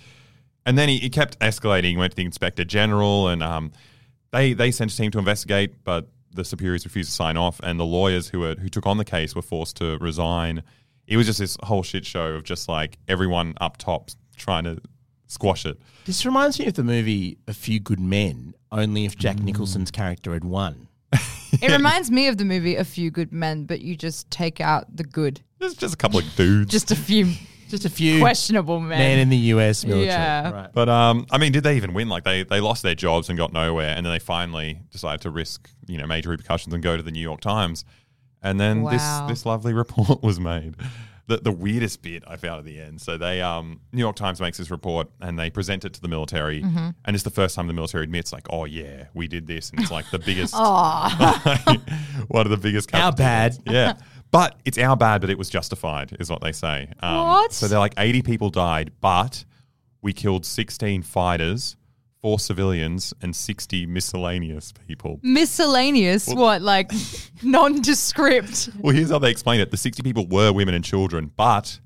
and 0.67 0.77
then 0.77 0.89
he, 0.89 0.99
he 0.99 1.11
kept 1.11 1.39
escalating. 1.41 1.97
Went 1.97 2.13
to 2.13 2.17
the 2.17 2.25
inspector 2.25 2.65
general, 2.65 3.29
and 3.29 3.43
um, 3.43 3.73
they 4.31 4.53
they 4.53 4.71
sent 4.71 4.93
a 4.93 4.97
team 4.97 5.11
to 5.13 5.19
investigate, 5.19 5.85
but 5.85 6.09
the 6.33 6.45
superiors 6.45 6.85
refused 6.85 7.11
to 7.11 7.15
sign 7.15 7.37
off, 7.37 7.61
and 7.63 7.79
the 7.79 7.85
lawyers 7.85 8.29
who 8.29 8.41
were 8.41 8.55
who 8.55 8.69
took 8.69 8.87
on 8.87 8.97
the 8.97 9.05
case 9.05 9.35
were 9.35 9.43
forced 9.43 9.77
to 9.77 9.99
resign. 9.99 10.63
It 11.11 11.17
was 11.19 11.27
just 11.27 11.39
this 11.39 11.57
whole 11.65 11.83
shit 11.83 12.07
show 12.07 12.29
of 12.29 12.45
just 12.45 12.69
like 12.69 12.97
everyone 13.09 13.55
up 13.61 13.77
top 13.77 14.11
trying 14.37 14.65
to 14.65 14.81
squash 15.27 15.67
it. 15.67 15.79
This 16.07 16.25
reminds 16.25 16.59
me 16.59 16.67
of 16.67 16.75
the 16.75 16.85
movie 16.85 17.37
A 17.47 17.53
Few 17.53 17.79
Good 17.81 18.01
Men, 18.01 18.55
only 18.73 19.05
if 19.05 19.17
Mm. 19.17 19.19
Jack 19.19 19.39
Nicholson's 19.41 19.91
character 19.91 20.33
had 20.33 20.45
won. 20.45 20.89
It 21.61 21.71
reminds 21.77 22.11
me 22.11 22.29
of 22.29 22.39
the 22.39 22.45
movie 22.45 22.77
A 22.77 22.85
Few 22.85 23.11
Good 23.11 23.33
Men, 23.33 23.65
but 23.65 23.81
you 23.81 23.97
just 23.97 24.31
take 24.31 24.61
out 24.61 24.97
the 24.97 25.05
good. 25.05 25.41
There's 25.59 25.75
just 25.75 25.95
a 25.95 25.97
couple 25.97 26.21
of 26.21 26.37
dudes. 26.37 26.71
Just 26.71 26.91
a 26.91 26.97
few 26.97 27.27
Just 27.69 27.85
a 27.85 27.89
few 27.91 28.19
questionable 28.19 28.81
men. 28.81 28.99
men 28.99 29.19
in 29.21 29.29
the 29.29 29.37
US 29.55 29.85
military. 29.85 30.07
Yeah. 30.09 30.51
Right. 30.51 30.71
But 30.75 30.89
um, 30.89 31.25
I 31.31 31.39
mean, 31.39 31.53
did 31.53 31.63
they 31.63 31.77
even 31.77 31.95
win? 31.95 32.09
Like 32.09 32.25
they 32.25 32.43
they 32.43 32.59
lost 32.59 32.83
their 32.83 32.97
jobs 32.97 33.29
and 33.29 33.39
got 33.39 33.53
nowhere, 33.53 33.95
and 33.97 34.05
then 34.05 34.13
they 34.13 34.19
finally 34.19 34.81
decided 34.91 35.21
to 35.21 35.31
risk 35.31 35.71
you 35.87 35.97
know 35.97 36.05
major 36.05 36.31
repercussions 36.31 36.75
and 36.75 36.83
go 36.83 36.97
to 36.97 37.03
the 37.05 37.13
New 37.13 37.21
York 37.21 37.41
Times, 37.41 37.85
and 38.43 38.59
then 38.61 38.83
Wow. 38.83 38.91
this 38.91 39.21
this 39.29 39.47
lovely 39.47 39.73
report 39.85 40.23
was 40.23 40.39
made. 40.41 40.75
The, 41.27 41.37
the 41.37 41.53
weirdest 41.53 42.03
bit 42.03 42.25
I 42.27 42.35
found 42.37 42.59
at 42.59 42.65
the 42.65 42.81
end. 42.81 43.01
So 43.01 43.17
they 43.17 43.41
um 43.41 43.81
New 43.93 44.01
York 44.01 44.17
Times 44.17 44.41
makes 44.41 44.59
this 44.59 44.69
report 44.71 45.09
and 45.21 45.39
they 45.39 45.49
present 45.49 45.85
it 45.85 45.93
to 45.93 46.01
the 46.01 46.09
military, 46.09 46.61
Mm-hmm. 46.63 46.89
and 47.05 47.15
it's 47.15 47.23
the 47.23 47.31
first 47.31 47.55
time 47.55 47.69
the 47.69 47.73
military 47.73 48.03
admits 48.03 48.33
like, 48.33 48.49
oh 48.51 48.65
yeah, 48.65 49.05
we 49.15 49.29
did 49.29 49.47
this, 49.47 49.71
and 49.71 49.79
it's 49.81 49.93
like 49.93 50.11
the 50.11 50.19
biggest, 50.19 50.55
one 52.29 52.47
of 52.47 52.51
the 52.51 52.59
biggest. 52.61 52.93
Our 52.95 53.13
bad. 53.13 53.57
Yeah. 53.67 53.95
But 54.33 54.57
it's 54.65 54.79
our 54.79 54.97
bad, 54.97 55.21
but 55.21 55.31
it 55.31 55.39
was 55.39 55.49
justified, 55.51 56.17
is 56.21 56.31
what 56.31 56.41
they 56.41 56.53
say. 56.53 56.89
Um, 57.01 57.17
What? 57.27 57.53
So 57.53 57.67
they're 57.69 57.81
like 57.81 57.95
80 57.99 58.23
people 58.23 58.49
died, 58.51 58.93
but 59.01 59.45
we 60.03 60.13
killed 60.13 60.47
16 60.47 61.03
fighters, 61.03 61.77
four 62.23 62.39
civilians, 62.39 63.13
and 63.23 63.35
60 63.35 63.87
miscellaneous 63.87 64.73
people. 64.87 65.19
Miscellaneous, 65.23 66.29
what, 66.33 66.63
like 66.63 66.93
nondescript? 67.43 68.71
Well, 68.81 68.95
here's 68.95 69.11
how 69.11 69.19
they 69.19 69.31
explain 69.31 69.61
it 69.61 69.71
the 69.71 69.77
60 69.77 70.03
people 70.03 70.27
were 70.27 70.53
women 70.53 70.75
and 70.75 70.85
children, 70.85 71.31
but 71.37 71.79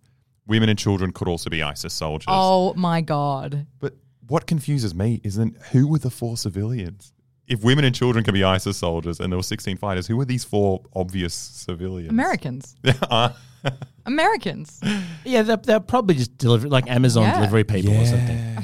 women 0.46 0.68
and 0.68 0.78
children 0.78 1.12
could 1.12 1.28
also 1.28 1.50
be 1.50 1.62
ISIS 1.62 1.92
soldiers. 1.92 2.26
Oh 2.28 2.74
my 2.74 3.00
God. 3.00 3.66
But 3.80 3.94
what 4.26 4.46
confuses 4.46 4.94
me 4.94 5.20
is 5.24 5.36
then 5.36 5.56
who 5.72 5.86
were 5.88 5.98
the 5.98 6.10
four 6.10 6.36
civilians? 6.36 7.12
If 7.46 7.62
women 7.62 7.84
and 7.84 7.94
children 7.94 8.24
can 8.24 8.32
be 8.32 8.42
ISIS 8.42 8.76
soldiers 8.78 9.20
and 9.20 9.30
there 9.30 9.36
were 9.38 9.42
16 9.42 9.76
fighters, 9.76 10.06
who 10.06 10.16
were 10.16 10.24
these 10.24 10.44
four 10.44 10.82
obvious 10.94 11.34
civilians? 11.34 12.10
Americans. 12.10 12.74
Americans. 14.06 14.80
Yeah, 15.24 15.42
they're, 15.42 15.56
they're 15.58 15.80
probably 15.80 16.14
just 16.14 16.36
delivery, 16.38 16.70
like 16.70 16.88
Amazon 16.90 17.24
Yeah. 17.24 17.34
delivery 17.36 17.64
people 17.64 17.94
or 17.94 18.06
something. 18.06 18.56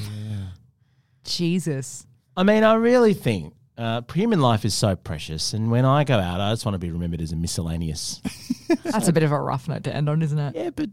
Jesus. 1.25 2.07
I 2.37 2.43
mean, 2.43 2.65
I 2.65 2.75
really 2.75 3.15
think 3.15 3.55
uh, 3.81 4.03
human 4.13 4.41
life 4.41 4.65
is 4.65 4.75
so 4.75 4.95
precious, 4.95 5.53
and 5.55 5.71
when 5.71 5.85
I 5.85 6.05
go 6.05 6.19
out, 6.19 6.41
I 6.41 6.53
just 6.53 6.65
want 6.65 6.75
to 6.75 6.79
be 6.79 6.91
remembered 6.91 7.21
as 7.21 7.33
a 7.33 7.37
miscellaneous. 7.37 8.21
That's 8.85 9.09
a 9.09 9.13
bit 9.13 9.23
of 9.23 9.33
a 9.33 9.41
rough 9.41 9.67
note 9.69 9.85
to 9.85 9.95
end 9.95 10.09
on, 10.09 10.23
isn't 10.23 10.39
it? 10.39 10.55
yeah, 10.55 10.71
but 10.71 10.91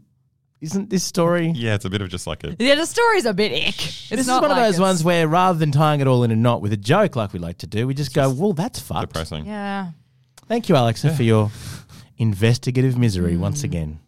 isn't 0.60 0.90
this 0.90 1.04
story? 1.04 1.52
Yeah, 1.54 1.74
it's 1.74 1.84
a 1.84 1.90
bit 1.90 2.00
of 2.00 2.08
just 2.08 2.26
like 2.26 2.42
a. 2.44 2.56
Yeah, 2.58 2.74
the 2.74 2.86
story's 2.86 3.26
a 3.26 3.34
bit 3.34 3.52
ick. 3.52 3.78
It's 3.78 4.08
this 4.08 4.20
is 4.20 4.26
not 4.26 4.42
one 4.42 4.50
of 4.50 4.56
those 4.56 4.74
it's- 4.76 4.80
ones 4.80 5.04
where 5.04 5.28
rather 5.28 5.58
than 5.58 5.70
tying 5.70 6.00
it 6.00 6.06
all 6.06 6.24
in 6.24 6.30
a 6.30 6.36
knot 6.36 6.62
with 6.62 6.72
a 6.72 6.76
joke 6.76 7.14
like 7.14 7.32
we 7.32 7.38
like 7.38 7.58
to 7.58 7.66
do, 7.66 7.86
we 7.86 7.94
just 7.94 8.14
go, 8.14 8.30
"Well, 8.30 8.52
that's 8.54 8.80
fucked." 8.80 9.12
Depressing. 9.12 9.46
Yeah. 9.46 9.90
Thank 10.46 10.68
you, 10.68 10.74
Aleksa, 10.74 11.14
for 11.14 11.22
your 11.22 11.50
investigative 12.16 12.96
misery 12.96 13.36
once 13.36 13.62
again. 13.64 14.00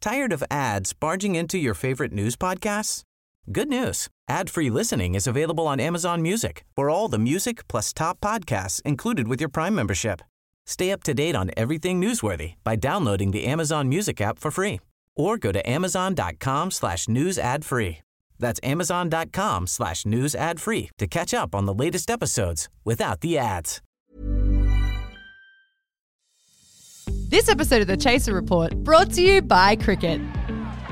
Tired 0.00 0.32
of 0.32 0.42
ads 0.50 0.92
barging 0.94 1.34
into 1.34 1.58
your 1.58 1.74
favorite 1.74 2.12
news 2.12 2.34
podcasts? 2.34 3.04
Good 3.52 3.68
news. 3.68 4.06
Ad-free 4.28 4.70
listening 4.70 5.16
is 5.16 5.26
available 5.26 5.66
on 5.66 5.80
Amazon 5.80 6.22
Music 6.22 6.62
for 6.76 6.88
all 6.88 7.08
the 7.08 7.18
music 7.18 7.66
plus 7.66 7.92
top 7.92 8.20
podcasts 8.20 8.80
included 8.82 9.26
with 9.26 9.40
your 9.40 9.48
Prime 9.48 9.74
membership. 9.74 10.22
Stay 10.66 10.92
up 10.92 11.02
to 11.02 11.14
date 11.14 11.34
on 11.34 11.50
everything 11.56 12.00
newsworthy 12.00 12.54
by 12.62 12.76
downloading 12.76 13.32
the 13.32 13.46
Amazon 13.46 13.88
Music 13.88 14.20
app 14.20 14.38
for 14.38 14.52
free 14.52 14.78
or 15.16 15.36
go 15.36 15.50
to 15.50 15.68
amazon.com 15.68 16.70
slash 16.70 17.08
news 17.08 17.38
ad 17.38 17.64
free. 17.64 17.98
That's 18.38 18.60
amazon.com 18.62 19.66
slash 19.66 20.06
news 20.06 20.36
ad 20.36 20.60
free 20.60 20.90
to 20.98 21.08
catch 21.08 21.34
up 21.34 21.52
on 21.52 21.66
the 21.66 21.74
latest 21.74 22.08
episodes 22.08 22.68
without 22.84 23.20
the 23.20 23.36
ads. 23.36 23.82
This 27.06 27.48
episode 27.48 27.82
of 27.82 27.88
the 27.88 27.96
Chaser 27.96 28.32
Report 28.32 28.76
brought 28.84 29.10
to 29.12 29.22
you 29.22 29.42
by 29.42 29.74
Cricket. 29.74 30.20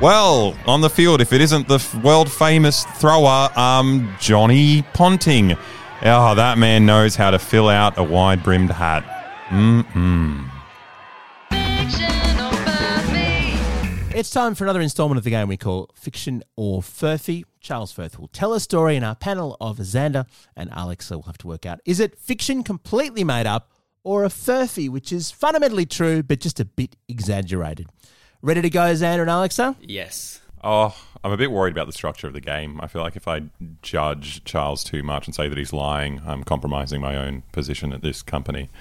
Well, 0.00 0.56
on 0.64 0.80
the 0.80 0.88
field, 0.88 1.20
if 1.20 1.32
it 1.32 1.40
isn't 1.40 1.66
the 1.66 1.84
world 2.04 2.30
famous 2.30 2.84
thrower, 2.84 3.50
um, 3.58 4.14
Johnny 4.20 4.82
Ponting. 4.94 5.56
Oh, 6.04 6.34
that 6.36 6.56
man 6.56 6.86
knows 6.86 7.16
how 7.16 7.32
to 7.32 7.38
fill 7.40 7.68
out 7.68 7.98
a 7.98 8.04
wide 8.04 8.44
brimmed 8.44 8.70
hat. 8.70 9.02
Mm-mm. 9.48 10.48
It's 14.14 14.30
time 14.30 14.54
for 14.54 14.62
another 14.62 14.80
installment 14.80 15.18
of 15.18 15.24
the 15.24 15.30
game 15.30 15.48
we 15.48 15.56
call 15.56 15.90
Fiction 15.94 16.44
or 16.54 16.80
Furphy. 16.80 17.42
Charles 17.60 17.90
Firth 17.90 18.20
will 18.20 18.28
tell 18.28 18.54
a 18.54 18.60
story, 18.60 18.94
and 18.94 19.04
our 19.04 19.16
panel 19.16 19.56
of 19.60 19.78
Xander 19.78 20.26
and 20.54 20.70
Aleksa 20.70 21.16
will 21.16 21.22
have 21.22 21.38
to 21.38 21.48
work 21.48 21.66
out 21.66 21.80
is 21.84 21.98
it 21.98 22.16
fiction 22.16 22.62
completely 22.62 23.24
made 23.24 23.46
up 23.46 23.72
or 24.04 24.24
a 24.24 24.28
furphy, 24.28 24.88
which 24.88 25.12
is 25.12 25.32
fundamentally 25.32 25.86
true 25.86 26.22
but 26.22 26.38
just 26.38 26.60
a 26.60 26.64
bit 26.64 26.94
exaggerated? 27.08 27.88
Ready 28.40 28.62
to 28.62 28.70
go, 28.70 28.80
Xander 28.92 29.20
and 29.22 29.30
Aleksa? 29.30 29.74
Yes. 29.80 30.40
Oh, 30.62 30.96
I'm 31.24 31.32
a 31.32 31.36
bit 31.36 31.50
worried 31.50 31.72
about 31.72 31.86
the 31.86 31.92
structure 31.92 32.26
of 32.26 32.32
the 32.32 32.40
game. 32.40 32.80
I 32.80 32.86
feel 32.86 33.02
like 33.02 33.16
if 33.16 33.26
I 33.26 33.42
judge 33.82 34.44
Charles 34.44 34.84
too 34.84 35.02
much 35.02 35.26
and 35.26 35.34
say 35.34 35.48
that 35.48 35.58
he's 35.58 35.72
lying, 35.72 36.20
I'm 36.26 36.44
compromising 36.44 37.00
my 37.00 37.16
own 37.16 37.42
position 37.52 37.92
at 37.92 38.02
this 38.02 38.22
company. 38.22 38.70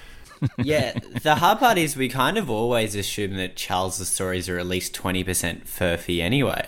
Yeah, 0.56 0.92
the 1.22 1.34
hard 1.34 1.58
part 1.58 1.78
is 1.78 1.96
we 1.96 2.08
kind 2.08 2.38
of 2.38 2.48
always 2.48 2.94
assume 2.94 3.34
that 3.38 3.56
Charles's 3.56 4.08
stories 4.08 4.48
are 4.48 4.56
at 4.56 4.68
least 4.68 4.94
20% 4.94 5.24
furphy 5.66 6.20
anyway. 6.20 6.64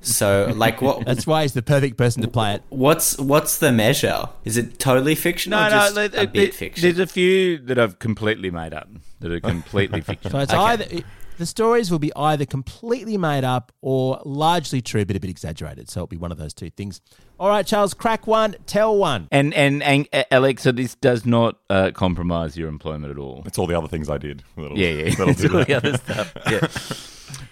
So, 0.00 0.50
like, 0.56 0.80
what? 0.80 1.04
That's 1.04 1.26
why 1.26 1.42
he's 1.42 1.52
the 1.52 1.60
perfect 1.60 1.98
person 1.98 2.22
to 2.22 2.28
play 2.28 2.54
it. 2.54 2.62
What's 2.70 3.18
what's 3.18 3.58
the 3.58 3.70
measure? 3.70 4.30
Is 4.46 4.56
it 4.56 4.78
totally 4.78 5.14
fiction 5.14 5.50
No, 5.50 5.58
or 5.58 5.64
no, 5.64 5.68
just 5.70 5.94
there- 5.94 6.04
a 6.06 6.08
there- 6.08 6.26
bit 6.26 6.54
fiction? 6.54 6.80
there's 6.82 6.98
a 6.98 7.06
few 7.06 7.58
that 7.58 7.78
I've 7.78 7.98
completely 7.98 8.50
made 8.50 8.72
up 8.72 8.88
that 9.20 9.30
are 9.30 9.40
completely 9.40 10.00
So 10.06 10.06
fictional. 10.06 10.40
it's 10.40 10.52
Okay. 10.54 10.62
either 10.62 10.86
it, 10.90 11.04
the 11.42 11.46
stories 11.46 11.90
will 11.90 11.98
be 11.98 12.12
either 12.14 12.46
completely 12.46 13.18
made 13.18 13.44
up 13.44 13.72
or 13.82 14.22
largely 14.24 14.80
true 14.80 15.04
but 15.04 15.16
a 15.16 15.20
bit 15.20 15.28
exaggerated. 15.30 15.90
So 15.90 16.00
it'll 16.00 16.06
be 16.06 16.16
one 16.16 16.32
of 16.32 16.38
those 16.38 16.54
two 16.54 16.70
things. 16.70 17.00
All 17.38 17.48
right, 17.48 17.66
Charles, 17.66 17.92
crack 17.92 18.26
one, 18.26 18.54
tell 18.66 18.96
one. 18.96 19.26
And 19.32 19.52
and 19.54 19.82
and 19.82 20.08
uh, 20.12 20.22
Aleksa, 20.30 20.74
this 20.74 20.94
does 20.94 21.26
not 21.26 21.58
uh, 21.68 21.90
compromise 21.92 22.56
your 22.56 22.68
employment 22.68 23.10
at 23.10 23.18
all. 23.18 23.42
It's 23.44 23.58
all 23.58 23.66
the 23.66 23.76
other 23.76 23.88
things 23.88 24.08
I 24.08 24.18
did. 24.18 24.44
That'll, 24.56 24.78
Yeah, 24.78 24.88
yeah, 24.90 25.14
that'll 25.16 25.34
do 25.34 25.48
all 25.48 25.58
that. 25.58 25.66
the 25.66 25.74
other 25.74 25.98
stuff. 25.98 26.32
Yeah. 26.48 26.68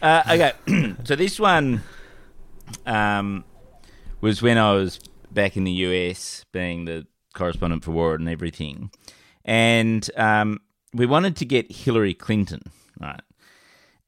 Uh, 0.01 0.23
okay, 0.67 0.95
so 1.05 1.17
this 1.17 1.39
one 1.41 1.83
um, 2.87 3.45
was 4.21 4.41
when 4.43 4.59
I 4.59 4.73
was 4.73 5.01
back 5.31 5.57
in 5.57 5.65
the 5.65 5.73
US, 5.73 6.45
being 6.53 6.85
the 6.85 7.07
correspondent 7.35 7.85
for 7.85 7.91
War 7.91 8.15
and 8.15 8.29
everything, 8.29 8.91
and 9.45 10.09
um, 10.17 10.61
we 10.95 11.07
wanted 11.07 11.37
to 11.37 11.45
get 11.45 11.71
Hillary 11.73 12.15
Clinton, 12.15 12.63
right? 13.01 13.21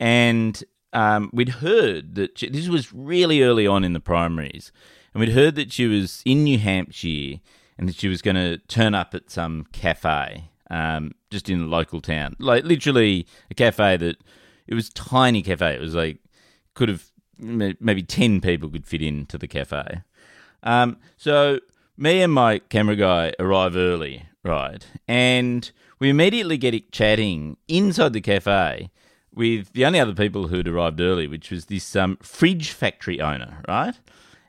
And 0.03 0.65
um, 0.93 1.31
we'd 1.33 1.49
heard 1.49 2.17
that 2.17 2.37
she, 2.37 2.49
this 2.49 2.67
was 2.67 2.93
really 2.93 3.45
early 3.45 3.69
on 3.69 3.85
in 3.85 3.93
the 3.93 4.01
primaries, 4.01 4.73
and 5.15 5.21
we'd 5.21 5.33
heard 5.33 5.55
that 5.55 5.71
she 5.71 5.87
was 5.87 6.23
in 6.25 6.43
New 6.43 6.59
Hampshire 6.59 7.39
and 7.79 7.89
that 7.89 7.95
she 7.95 8.09
was 8.09 8.21
going 8.21 8.35
to 8.35 8.59
turn 8.67 8.97
up 8.97 9.15
at 9.15 9.31
some 9.31 9.65
cafe 9.71 10.51
um, 10.71 11.13
just 11.31 11.49
in 11.49 11.61
a 11.61 11.67
local 11.67 12.01
town, 12.01 12.35
like 12.41 12.65
literally 12.65 13.29
a 13.49 13.55
cafe 13.55 13.97
that 13.97 14.17
it 14.67 14.75
was 14.75 14.89
tiny 14.89 15.41
cafe. 15.41 15.77
It 15.77 15.81
was 15.81 15.95
like 15.95 16.19
could 16.75 16.89
have 16.89 17.05
maybe 17.39 18.03
ten 18.03 18.41
people 18.41 18.71
could 18.71 18.85
fit 18.85 19.03
into 19.03 19.39
the 19.39 19.47
cafe. 19.47 20.03
Um, 20.65 20.97
so 21.17 21.61
me 21.97 22.23
and 22.23 22.33
my 22.33 22.59
camera 22.59 22.97
guy 22.97 23.35
arrive 23.39 23.77
early, 23.77 24.27
right? 24.43 24.85
And 25.07 25.71
we 26.01 26.11
immediately 26.11 26.57
get 26.57 26.75
it 26.75 26.91
chatting 26.91 27.57
inside 27.69 28.15
the 28.15 28.21
cafe 28.21 28.91
with 29.35 29.73
the 29.73 29.85
only 29.85 30.01
other 30.01 30.15
people 30.15 30.49
who'd 30.49 30.69
arrived 30.69 31.01
early, 31.01 31.27
which 31.27 31.51
was 31.51 31.67
this 31.67 31.97
um, 31.97 32.17
fridge 32.23 32.71
factory 32.71 33.21
owner, 33.21 33.63
right? 33.69 33.99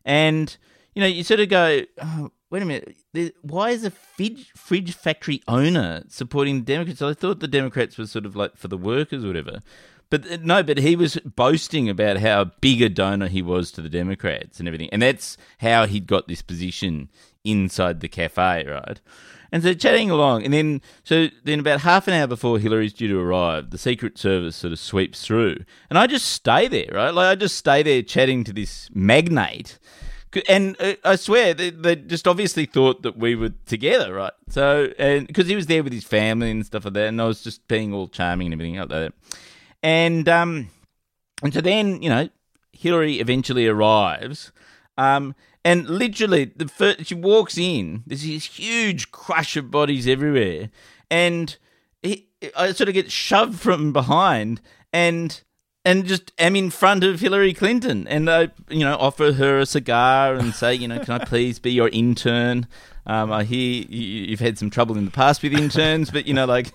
And 0.06 0.56
you 0.96 1.02
know, 1.02 1.08
you 1.08 1.24
sort 1.24 1.40
of 1.40 1.50
go, 1.50 1.82
oh, 2.02 2.32
wait 2.50 2.62
a 2.62 2.66
minute, 2.66 2.96
why 3.42 3.72
is 3.72 3.84
a 3.84 3.90
fridge, 3.90 4.52
fridge 4.56 4.94
factory 4.94 5.42
owner 5.48 6.04
supporting 6.08 6.60
the 6.60 6.66
Democrats? 6.66 7.02
I 7.02 7.14
thought 7.14 7.40
the 7.40 7.48
Democrats 7.48 7.98
were 7.98 8.06
sort 8.06 8.26
of 8.26 8.36
like 8.36 8.56
for 8.58 8.68
the 8.68 8.78
workers 8.78 9.24
or 9.24 9.28
whatever. 9.28 9.60
But 10.10 10.32
uh, 10.32 10.38
no, 10.44 10.62
but 10.62 10.78
he 10.78 10.96
was 10.96 11.18
boasting 11.26 11.90
about 11.90 12.18
how 12.18 12.52
big 12.62 12.84
a 12.84 12.90
donor 12.90 13.28
he 13.28 13.42
was 13.42 13.72
to 13.72 13.82
the 13.82 13.90
Democrats 13.90 14.60
and 14.60 14.68
everything. 14.68 14.90
And 14.92 15.02
that's 15.02 15.38
how 15.60 15.88
he'd 15.88 16.06
got 16.06 16.28
this 16.28 16.44
position 16.44 17.10
inside 17.44 18.00
the 18.00 18.08
cafe, 18.08 18.68
right? 18.68 19.02
And 19.54 19.62
so 19.62 19.76
chatting 19.76 20.10
along, 20.10 20.46
and 20.46 20.52
then 20.52 20.82
so 21.04 21.28
then 21.44 21.60
about 21.60 21.82
half 21.82 22.08
an 22.08 22.16
hour 22.16 22.26
before 22.26 22.58
Hillary's 22.58 22.92
due 22.92 23.08
to 23.10 23.20
arrive, 23.20 23.70
the 23.70 23.78
Secret 23.78 24.18
Service 24.18 24.56
sort 24.56 24.74
of 24.74 24.80
sweeps 24.80 25.24
through, 25.24 25.58
and 25.92 26.00
I 26.00 26.08
just 26.08 26.26
stay 26.26 26.68
there, 26.68 26.90
right? 26.92 27.14
Like 27.14 27.28
I 27.28 27.36
just 27.36 27.56
stay 27.56 27.84
there 27.84 28.02
chatting 28.02 28.44
to 28.46 28.52
this 28.52 28.90
magnate, 28.96 29.78
and 30.50 30.76
uh, 30.80 30.96
I 31.06 31.18
swear 31.18 31.54
they, 31.54 31.70
they 31.70 31.98
just 31.98 32.28
obviously 32.28 32.66
thought 32.66 33.04
that 33.04 33.16
we 33.16 33.36
were 33.36 33.52
together, 33.68 34.16
right? 34.16 34.34
So 34.50 34.92
and 34.98 35.28
because 35.28 35.48
he 35.48 35.56
was 35.56 35.68
there 35.68 35.84
with 35.84 35.94
his 35.94 36.04
family 36.04 36.50
and 36.50 36.66
stuff 36.66 36.86
like 36.86 36.96
that, 36.96 37.10
and 37.10 37.22
I 37.22 37.26
was 37.26 37.44
just 37.44 37.68
being 37.68 37.94
all 37.94 38.08
charming 38.08 38.48
and 38.48 38.56
everything 38.56 38.80
like 38.80 38.90
that, 38.90 39.14
and 39.84 40.28
um, 40.28 40.70
and 41.44 41.54
so 41.54 41.62
then 41.62 42.02
you 42.02 42.10
know 42.10 42.28
Hillary 42.72 43.20
eventually 43.20 43.68
arrives, 43.68 44.52
um, 44.98 45.36
and 45.66 45.90
literally 45.90 46.46
the 46.46 46.68
first, 46.68 47.06
she 47.06 47.16
walks 47.16 47.58
in. 47.58 48.04
There's 48.06 48.24
this 48.24 48.46
huge 48.46 49.12
crush 49.12 49.56
of 49.56 49.72
bodies 49.72 50.08
everywhere, 50.08 50.70
and 51.10 51.56
he, 52.02 52.28
I 52.56 52.72
sort 52.74 52.90
of 52.90 52.94
get 52.94 53.12
shoved 53.12 53.60
from 53.60 53.94
behind, 53.94 54.62
and 54.92 55.42
and 55.86 56.06
just 56.06 56.32
am 56.38 56.56
in 56.56 56.70
front 56.70 57.04
of 57.04 57.20
Hillary 57.20 57.54
Clinton, 57.54 58.08
and 58.08 58.30
I 58.30 58.50
you 58.70 58.80
know 58.80 58.96
offer 58.98 59.34
her 59.34 59.60
a 59.60 59.66
cigar 59.66 60.36
and 60.36 60.54
say 60.54 60.74
you 60.74 60.88
know 60.88 61.00
can 61.00 61.22
I 61.22 61.26
please 61.26 61.60
be 61.60 61.72
your 61.72 61.90
intern? 61.90 62.68
Um, 63.06 63.32
I 63.32 63.44
hear 63.44 63.86
you, 63.90 64.26
you've 64.28 64.40
had 64.40 64.58
some 64.58 64.70
trouble 64.70 64.98
in 64.98 65.06
the 65.06 65.12
past 65.12 65.44
with 65.44 65.54
interns, 65.54 66.10
but 66.10 66.26
you 66.26 66.34
know 66.34 66.46
like 66.46 66.72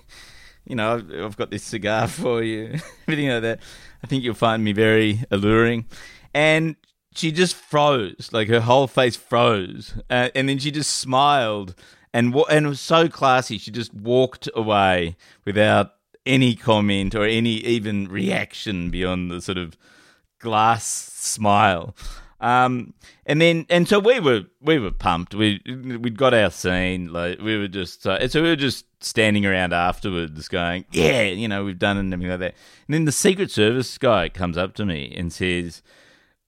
you 0.69 0.75
know, 0.75 0.93
I've, 0.95 1.11
I've 1.11 1.37
got 1.37 1.49
this 1.51 1.63
cigar 1.63 2.07
for 2.07 2.41
you, 2.43 2.75
everything 3.07 3.29
like 3.29 3.41
that. 3.41 3.59
I 4.03 4.07
think 4.07 4.23
you'll 4.23 4.35
find 4.35 4.63
me 4.63 4.71
very 4.71 5.23
alluring. 5.31 5.85
And 6.33 6.75
she 7.13 7.31
just 7.31 7.55
froze, 7.55 8.29
like 8.31 8.47
her 8.49 8.61
whole 8.61 8.87
face 8.87 9.15
froze, 9.15 9.95
uh, 10.09 10.29
and 10.35 10.47
then 10.47 10.59
she 10.59 10.71
just 10.71 10.97
smiled, 10.97 11.75
and 12.13 12.33
wa- 12.33 12.45
and 12.49 12.67
was 12.67 12.79
so 12.79 13.07
classy. 13.07 13.57
She 13.57 13.71
just 13.71 13.93
walked 13.93 14.49
away 14.55 15.15
without 15.45 15.93
any 16.25 16.55
comment 16.55 17.15
or 17.15 17.25
any 17.25 17.55
even 17.55 18.07
reaction 18.07 18.89
beyond 18.89 19.31
the 19.31 19.41
sort 19.41 19.57
of 19.57 19.77
glass 20.39 20.85
smile. 20.85 21.95
Um, 22.41 22.93
and 23.25 23.41
then, 23.41 23.65
and 23.69 23.87
so 23.87 23.99
we 23.99 24.19
were, 24.19 24.43
we 24.61 24.79
were 24.79 24.91
pumped. 24.91 25.35
We, 25.35 25.61
we'd 25.65 26.17
got 26.17 26.33
our 26.33 26.51
scene. 26.51 27.11
Like 27.11 27.39
we 27.41 27.57
were 27.57 27.67
just, 27.67 28.07
uh, 28.07 28.25
so 28.29 28.41
we 28.41 28.49
were 28.49 28.55
just 28.55 28.85
standing 29.01 29.45
around 29.45 29.73
afterwards 29.73 30.47
going, 30.47 30.85
yeah, 30.91 31.23
you 31.23 31.47
know, 31.47 31.65
we've 31.65 31.79
done 31.79 31.97
it 31.97 32.01
and 32.01 32.13
everything 32.13 32.31
like 32.31 32.39
that. 32.39 32.55
And 32.87 32.93
then 32.93 33.05
the 33.05 33.11
Secret 33.11 33.51
Service 33.51 33.97
guy 33.97 34.29
comes 34.29 34.57
up 34.57 34.73
to 34.75 34.85
me 34.85 35.13
and 35.17 35.33
says, 35.33 35.81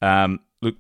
um, 0.02 0.40
look, 0.62 0.76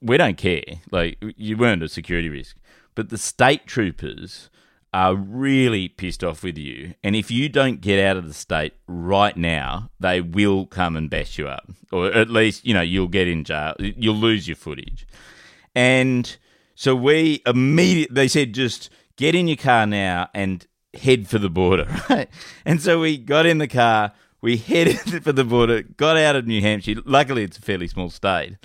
we 0.00 0.16
don't 0.16 0.36
care. 0.36 0.62
Like 0.90 1.18
you 1.36 1.56
weren't 1.56 1.82
a 1.82 1.88
security 1.88 2.28
risk, 2.28 2.56
but 2.94 3.08
the 3.08 3.18
state 3.18 3.66
troopers 3.66 4.50
are 4.92 5.14
really 5.14 5.88
pissed 5.88 6.24
off 6.24 6.42
with 6.42 6.58
you. 6.58 6.94
And 7.04 7.14
if 7.14 7.30
you 7.30 7.48
don't 7.48 7.80
get 7.80 8.04
out 8.04 8.16
of 8.16 8.26
the 8.26 8.34
state 8.34 8.74
right 8.88 9.36
now, 9.36 9.90
they 10.00 10.20
will 10.20 10.66
come 10.66 10.96
and 10.96 11.08
bash 11.08 11.38
you 11.38 11.48
up. 11.48 11.70
Or 11.92 12.06
at 12.06 12.28
least, 12.28 12.66
you 12.66 12.74
know, 12.74 12.80
you'll 12.80 13.08
get 13.08 13.28
in 13.28 13.44
jail. 13.44 13.74
You'll 13.78 14.16
lose 14.16 14.48
your 14.48 14.56
footage. 14.56 15.06
And 15.74 16.36
so 16.74 16.96
we 16.96 17.42
immediately, 17.46 18.14
they 18.14 18.26
said, 18.26 18.52
just 18.52 18.90
get 19.16 19.34
in 19.34 19.46
your 19.46 19.56
car 19.56 19.86
now 19.86 20.28
and 20.34 20.66
head 20.94 21.28
for 21.28 21.38
the 21.38 21.50
border, 21.50 21.86
right? 22.10 22.28
And 22.64 22.80
so 22.80 23.00
we 23.00 23.16
got 23.16 23.46
in 23.46 23.58
the 23.58 23.68
car, 23.68 24.12
we 24.40 24.56
headed 24.56 24.98
for 25.22 25.32
the 25.32 25.44
border, 25.44 25.82
got 25.82 26.16
out 26.16 26.34
of 26.34 26.46
New 26.46 26.60
Hampshire. 26.60 26.96
Luckily, 27.04 27.44
it's 27.44 27.58
a 27.58 27.62
fairly 27.62 27.86
small 27.86 28.10
state. 28.10 28.56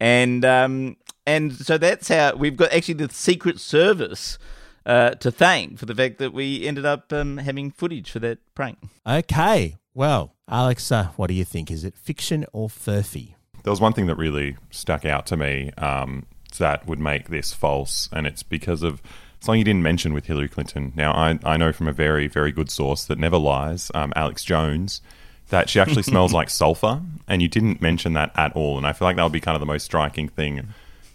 And, 0.00 0.44
um, 0.44 0.96
and 1.26 1.52
so 1.54 1.78
that's 1.78 2.08
how 2.08 2.34
we've 2.34 2.56
got 2.56 2.72
actually 2.72 2.94
the 2.94 3.12
Secret 3.12 3.60
Service 3.60 4.38
uh, 4.86 5.10
to 5.10 5.30
thank 5.30 5.78
for 5.78 5.86
the 5.86 5.94
fact 5.94 6.18
that 6.18 6.32
we 6.32 6.66
ended 6.66 6.86
up 6.86 7.12
um, 7.12 7.36
having 7.36 7.70
footage 7.70 8.10
for 8.10 8.18
that 8.20 8.38
prank. 8.54 8.78
Okay. 9.06 9.76
Well, 9.94 10.34
Alex, 10.48 10.90
uh, 10.90 11.08
what 11.16 11.26
do 11.26 11.34
you 11.34 11.44
think? 11.44 11.70
Is 11.70 11.84
it 11.84 11.96
fiction 11.96 12.46
or 12.52 12.68
furphy? 12.68 13.34
There 13.62 13.70
was 13.70 13.80
one 13.80 13.92
thing 13.92 14.06
that 14.06 14.16
really 14.16 14.56
stuck 14.70 15.04
out 15.04 15.26
to 15.26 15.36
me 15.36 15.70
um, 15.76 16.26
that 16.58 16.86
would 16.86 16.98
make 16.98 17.28
this 17.28 17.52
false, 17.52 18.08
and 18.12 18.26
it's 18.26 18.42
because 18.42 18.82
of 18.82 19.02
something 19.40 19.58
you 19.58 19.64
didn't 19.64 19.82
mention 19.82 20.12
with 20.14 20.26
Hillary 20.26 20.48
Clinton. 20.48 20.92
Now, 20.96 21.12
I, 21.12 21.38
I 21.44 21.56
know 21.56 21.72
from 21.72 21.88
a 21.88 21.92
very, 21.92 22.26
very 22.26 22.52
good 22.52 22.70
source 22.70 23.04
that 23.04 23.18
never 23.18 23.36
lies, 23.36 23.90
um, 23.94 24.12
Alex 24.16 24.44
Jones, 24.44 25.02
that 25.50 25.68
she 25.68 25.78
actually 25.78 26.02
smells 26.04 26.32
like 26.32 26.50
sulfur, 26.50 27.02
and 27.28 27.42
you 27.42 27.48
didn't 27.48 27.80
mention 27.80 28.14
that 28.14 28.32
at 28.36 28.54
all. 28.56 28.78
And 28.78 28.86
I 28.86 28.92
feel 28.92 29.06
like 29.06 29.16
that 29.16 29.22
would 29.22 29.32
be 29.32 29.40
kind 29.40 29.54
of 29.54 29.60
the 29.60 29.66
most 29.66 29.84
striking 29.84 30.28
thing 30.28 30.68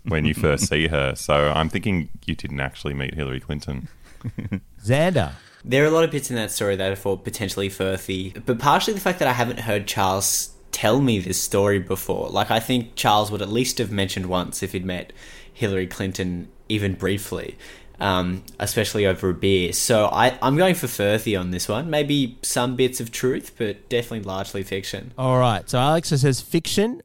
when 0.04 0.26
you 0.26 0.34
first 0.34 0.68
see 0.70 0.88
her. 0.88 1.16
So 1.16 1.52
I'm 1.54 1.70
thinking 1.70 2.10
you 2.26 2.36
didn't 2.36 2.60
actually 2.60 2.94
meet 2.94 3.16
Hillary 3.16 3.40
Clinton. 3.40 3.88
Xander. 4.84 5.34
There 5.64 5.84
are 5.84 5.88
a 5.88 5.92
lot 5.92 6.04
of 6.04 6.12
bits 6.12 6.30
in 6.30 6.36
that 6.36 6.52
story 6.52 6.76
that 6.76 6.92
I 6.92 6.96
thought 6.96 7.24
potentially 7.24 7.70
furphy, 7.70 8.40
but 8.46 8.60
partially 8.60 8.94
the 8.94 9.00
fact 9.00 9.18
that 9.20 9.28
I 9.28 9.34
haven't 9.34 9.62
heard 9.62 9.88
Charles 9.88 10.52
tell 10.72 11.02
me 11.02 11.20
this 11.20 11.42
story 11.42 11.80
before. 11.80 12.30
Like, 12.30 12.52
I 12.52 12.60
think 12.60 12.96
Charles 12.96 13.32
would 13.32 13.42
at 13.42 13.50
least 13.50 13.80
have 13.80 13.92
mentioned 13.92 14.28
once 14.28 14.62
if 14.62 14.74
he'd 14.74 14.86
met 14.86 15.12
Hillary 15.54 15.88
Clinton, 15.88 16.50
even 16.70 16.94
briefly, 16.94 17.58
um, 18.00 18.44
especially 18.60 19.06
over 19.06 19.30
a 19.30 19.34
beer. 19.34 19.74
So 19.74 20.06
I, 20.06 20.38
I'm 20.42 20.58
going 20.58 20.76
for 20.76 20.88
furphy 20.88 21.40
on 21.40 21.52
this 21.52 21.68
one. 21.68 21.90
Maybe 21.90 22.38
some 22.42 22.76
bits 22.76 23.00
of 23.00 23.12
truth, 23.12 23.54
but 23.58 23.90
definitely 23.90 24.22
largely 24.22 24.64
fiction. 24.64 25.14
All 25.18 25.40
right. 25.40 25.70
So 25.70 25.78
Aleksa 25.78 26.20
says 26.20 26.42
fiction. 26.42 27.02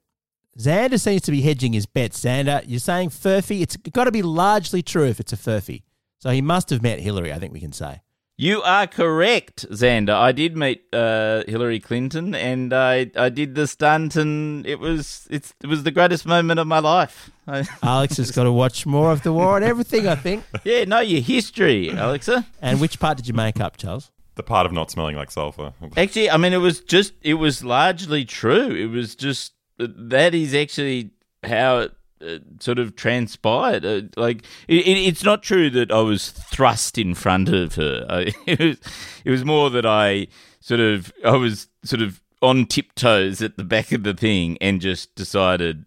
Xander 0.58 1.00
seems 1.00 1.22
to 1.22 1.30
be 1.30 1.42
hedging 1.42 1.72
his 1.72 1.86
bets. 1.86 2.20
Xander, 2.20 2.62
you're 2.66 2.80
saying 2.80 3.10
furphy. 3.10 3.62
It's 3.62 3.76
got 3.76 4.04
to 4.04 4.12
be 4.12 4.22
largely 4.22 4.82
true 4.82 5.06
if 5.06 5.20
it's 5.20 5.32
a 5.32 5.36
furphy. 5.36 5.82
So 6.18 6.30
he 6.30 6.42
must 6.42 6.70
have 6.70 6.82
met 6.82 7.00
Hillary, 7.00 7.32
I 7.32 7.38
think 7.38 7.52
we 7.52 7.60
can 7.60 7.72
say. 7.72 8.02
You 8.40 8.62
are 8.62 8.86
correct, 8.86 9.66
Xander. 9.70 10.14
I 10.14 10.32
did 10.32 10.56
meet 10.56 10.84
uh, 10.94 11.44
Hillary 11.46 11.78
Clinton, 11.78 12.34
and 12.34 12.72
I 12.72 13.10
I 13.14 13.28
did 13.28 13.54
the 13.54 13.66
stunt, 13.66 14.16
and 14.16 14.66
it 14.66 14.80
was 14.80 15.28
it's 15.28 15.52
it 15.62 15.66
was 15.66 15.82
the 15.82 15.90
greatest 15.90 16.24
moment 16.24 16.58
of 16.58 16.66
my 16.66 16.78
life. 16.78 17.30
Alex 17.82 18.16
has 18.16 18.30
got 18.30 18.44
to 18.44 18.52
watch 18.52 18.86
more 18.86 19.12
of 19.12 19.24
the 19.24 19.32
war 19.34 19.56
and 19.56 19.64
everything. 19.66 20.08
I 20.08 20.14
think. 20.14 20.42
Yeah, 20.64 20.84
know 20.84 21.00
your 21.00 21.20
history, 21.20 21.88
Aleksa. 21.88 22.46
And 22.62 22.80
which 22.80 22.98
part 22.98 23.18
did 23.18 23.28
you 23.28 23.34
make 23.34 23.60
up, 23.60 23.76
Charles? 23.76 24.10
The 24.36 24.42
part 24.42 24.64
of 24.64 24.72
not 24.72 24.90
smelling 24.90 25.16
like 25.16 25.30
sulfur. 25.30 25.74
Actually, 25.98 26.30
I 26.30 26.38
mean, 26.38 26.54
it 26.54 26.62
was 26.64 26.80
just 26.80 27.12
it 27.20 27.34
was 27.34 27.62
largely 27.62 28.24
true. 28.24 28.70
It 28.70 28.86
was 28.86 29.14
just 29.14 29.52
that 29.78 30.34
is 30.34 30.54
actually 30.54 31.10
how 31.44 31.80
it 31.80 31.92
uh, 32.24 32.38
sort 32.58 32.78
of 32.78 32.96
transpired. 32.96 33.84
Uh, 33.84 34.02
like 34.16 34.44
it, 34.68 34.86
it, 34.86 34.98
it's 34.98 35.24
not 35.24 35.42
true 35.42 35.70
that 35.70 35.90
I 35.90 36.00
was 36.00 36.30
thrust 36.30 36.98
in 36.98 37.14
front 37.14 37.48
of 37.48 37.74
her. 37.76 38.06
I, 38.10 38.32
it 38.46 38.58
was 38.58 38.78
it 39.24 39.30
was 39.30 39.44
more 39.44 39.70
that 39.70 39.86
I 39.86 40.26
sort 40.60 40.80
of 40.80 41.12
I 41.24 41.36
was 41.36 41.68
sort 41.84 42.02
of 42.02 42.20
on 42.42 42.66
tiptoes 42.66 43.42
at 43.42 43.56
the 43.56 43.64
back 43.64 43.92
of 43.92 44.02
the 44.02 44.14
thing 44.14 44.58
and 44.60 44.80
just 44.80 45.14
decided. 45.14 45.84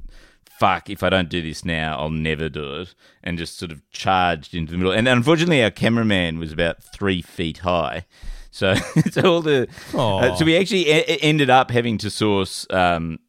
Fuck! 0.60 0.90
If 0.90 1.04
I 1.04 1.10
don't 1.10 1.30
do 1.30 1.42
this 1.42 1.66
now, 1.66 2.00
I'll 2.00 2.12
never 2.12 2.48
do 2.48 2.82
it. 2.82 2.94
And 3.24 3.38
just 3.38 3.58
sort 3.58 3.72
of 3.72 3.82
charged 3.90 4.54
into 4.54 4.72
the 4.72 4.78
middle. 4.78 4.94
And 4.94 5.08
unfortunately, 5.08 5.62
our 5.64 5.72
cameraman 5.72 6.38
was 6.40 6.54
about 6.54 6.82
three 6.82 7.22
feet 7.22 7.58
high, 7.58 8.06
so 8.52 8.76
so 9.12 9.22
all 9.24 9.42
the 9.42 9.68
uh, 9.94 10.36
so 10.36 10.46
we 10.46 10.56
actually 10.56 10.90
a- 10.90 11.18
ended 11.22 11.50
up 11.50 11.72
having 11.72 11.98
to 11.98 12.10
source 12.10 12.68
um, 12.70 13.20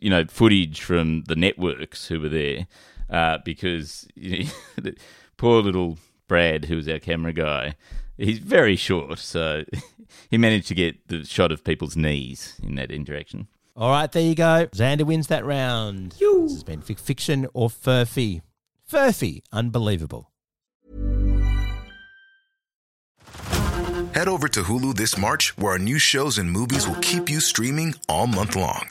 you 0.00 0.10
know 0.10 0.24
footage 0.26 0.80
from 0.80 1.22
the 1.24 1.36
networks 1.36 2.06
who 2.06 2.20
were 2.20 2.28
there 2.28 2.66
uh, 3.10 3.38
because 3.44 4.06
you 4.14 4.46
know, 4.82 4.92
poor 5.36 5.62
little 5.62 5.98
Brad, 6.28 6.66
who 6.66 6.76
was 6.76 6.88
our 6.88 6.98
camera 6.98 7.32
guy, 7.32 7.74
he's 8.16 8.38
very 8.38 8.76
short, 8.76 9.18
so 9.18 9.64
he 10.30 10.38
managed 10.38 10.68
to 10.68 10.74
get 10.74 11.08
the 11.08 11.24
shot 11.24 11.52
of 11.52 11.64
people's 11.64 11.96
knees 11.96 12.58
in 12.62 12.76
that 12.76 12.90
interaction. 12.90 13.48
All 13.76 13.90
right, 13.90 14.10
there 14.10 14.22
you 14.22 14.34
go. 14.34 14.66
Xander 14.72 15.04
wins 15.04 15.28
that 15.28 15.44
round. 15.44 16.12
This 16.12 16.52
has 16.52 16.64
been 16.64 16.82
fiction 16.82 17.46
or 17.54 17.68
furphy. 17.68 18.42
Furphy, 18.90 19.42
unbelievable. 19.52 20.30
Head 24.12 24.26
over 24.26 24.48
to 24.48 24.62
Hulu 24.64 24.96
this 24.96 25.16
March, 25.16 25.56
where 25.56 25.72
our 25.72 25.78
new 25.78 25.98
shows 25.98 26.36
and 26.36 26.50
movies 26.50 26.86
will 26.86 26.96
keep 26.96 27.30
you 27.30 27.40
streaming 27.40 27.94
all 28.08 28.26
month 28.26 28.56
long. 28.56 28.90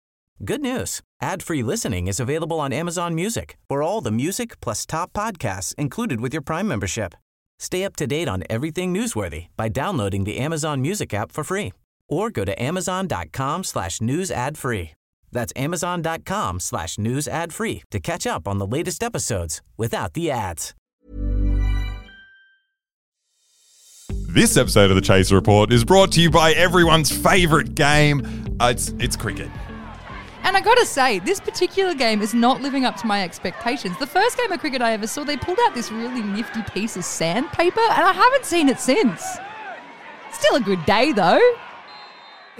Good 0.43 0.61
news. 0.61 1.01
Ad-free 1.21 1.61
listening 1.61 2.07
is 2.07 2.19
available 2.19 2.59
on 2.59 2.73
Amazon 2.73 3.13
Music 3.13 3.57
for 3.69 3.83
all 3.83 4.01
the 4.01 4.09
music 4.09 4.59
plus 4.59 4.87
top 4.87 5.13
podcasts 5.13 5.75
included 5.75 6.19
with 6.19 6.33
your 6.33 6.41
Prime 6.41 6.67
membership. 6.67 7.13
Stay 7.59 7.83
up 7.83 7.95
to 7.97 8.07
date 8.07 8.27
on 8.27 8.43
everything 8.49 8.91
newsworthy 8.91 9.49
by 9.55 9.69
downloading 9.69 10.23
the 10.23 10.39
Amazon 10.39 10.81
Music 10.81 11.13
app 11.13 11.31
for 11.31 11.43
free 11.43 11.73
or 12.09 12.31
go 12.31 12.43
to 12.43 12.59
amazon.com 12.59 13.63
slash 13.63 14.01
news 14.01 14.31
ad 14.31 14.57
free. 14.57 14.93
That's 15.31 15.53
amazon.com 15.55 16.59
slash 16.59 16.97
news 16.97 17.27
ad 17.27 17.53
free 17.53 17.83
to 17.91 17.99
catch 17.99 18.25
up 18.25 18.47
on 18.47 18.57
the 18.57 18.65
latest 18.65 19.03
episodes 19.03 19.61
without 19.77 20.13
the 20.13 20.31
ads. 20.31 20.73
This 24.09 24.57
episode 24.57 24.89
of 24.89 24.95
the 24.95 25.01
Chaser 25.01 25.35
Report 25.35 25.71
is 25.71 25.83
brought 25.83 26.11
to 26.13 26.21
you 26.21 26.31
by 26.31 26.53
everyone's 26.53 27.15
favourite 27.15 27.75
game. 27.75 28.57
Uh, 28.59 28.69
it's 28.69 28.89
it's 28.97 29.15
cricket. 29.15 29.49
And 30.43 30.57
I 30.57 30.61
gotta 30.61 30.85
say, 30.85 31.19
this 31.19 31.39
particular 31.39 31.93
game 31.93 32.21
is 32.21 32.33
not 32.33 32.61
living 32.61 32.83
up 32.83 32.97
to 32.97 33.07
my 33.07 33.23
expectations. 33.23 33.97
The 33.99 34.07
first 34.07 34.37
game 34.37 34.51
of 34.51 34.59
cricket 34.59 34.81
I 34.81 34.93
ever 34.93 35.07
saw, 35.07 35.23
they 35.23 35.37
pulled 35.37 35.59
out 35.65 35.73
this 35.75 35.91
really 35.91 36.21
nifty 36.21 36.63
piece 36.63 36.97
of 36.97 37.05
sandpaper, 37.05 37.79
and 37.79 38.03
I 38.03 38.11
haven't 38.11 38.45
seen 38.45 38.67
it 38.67 38.79
since. 38.79 39.23
Still 40.31 40.55
a 40.55 40.61
good 40.61 40.83
day, 40.85 41.11
though. 41.11 41.39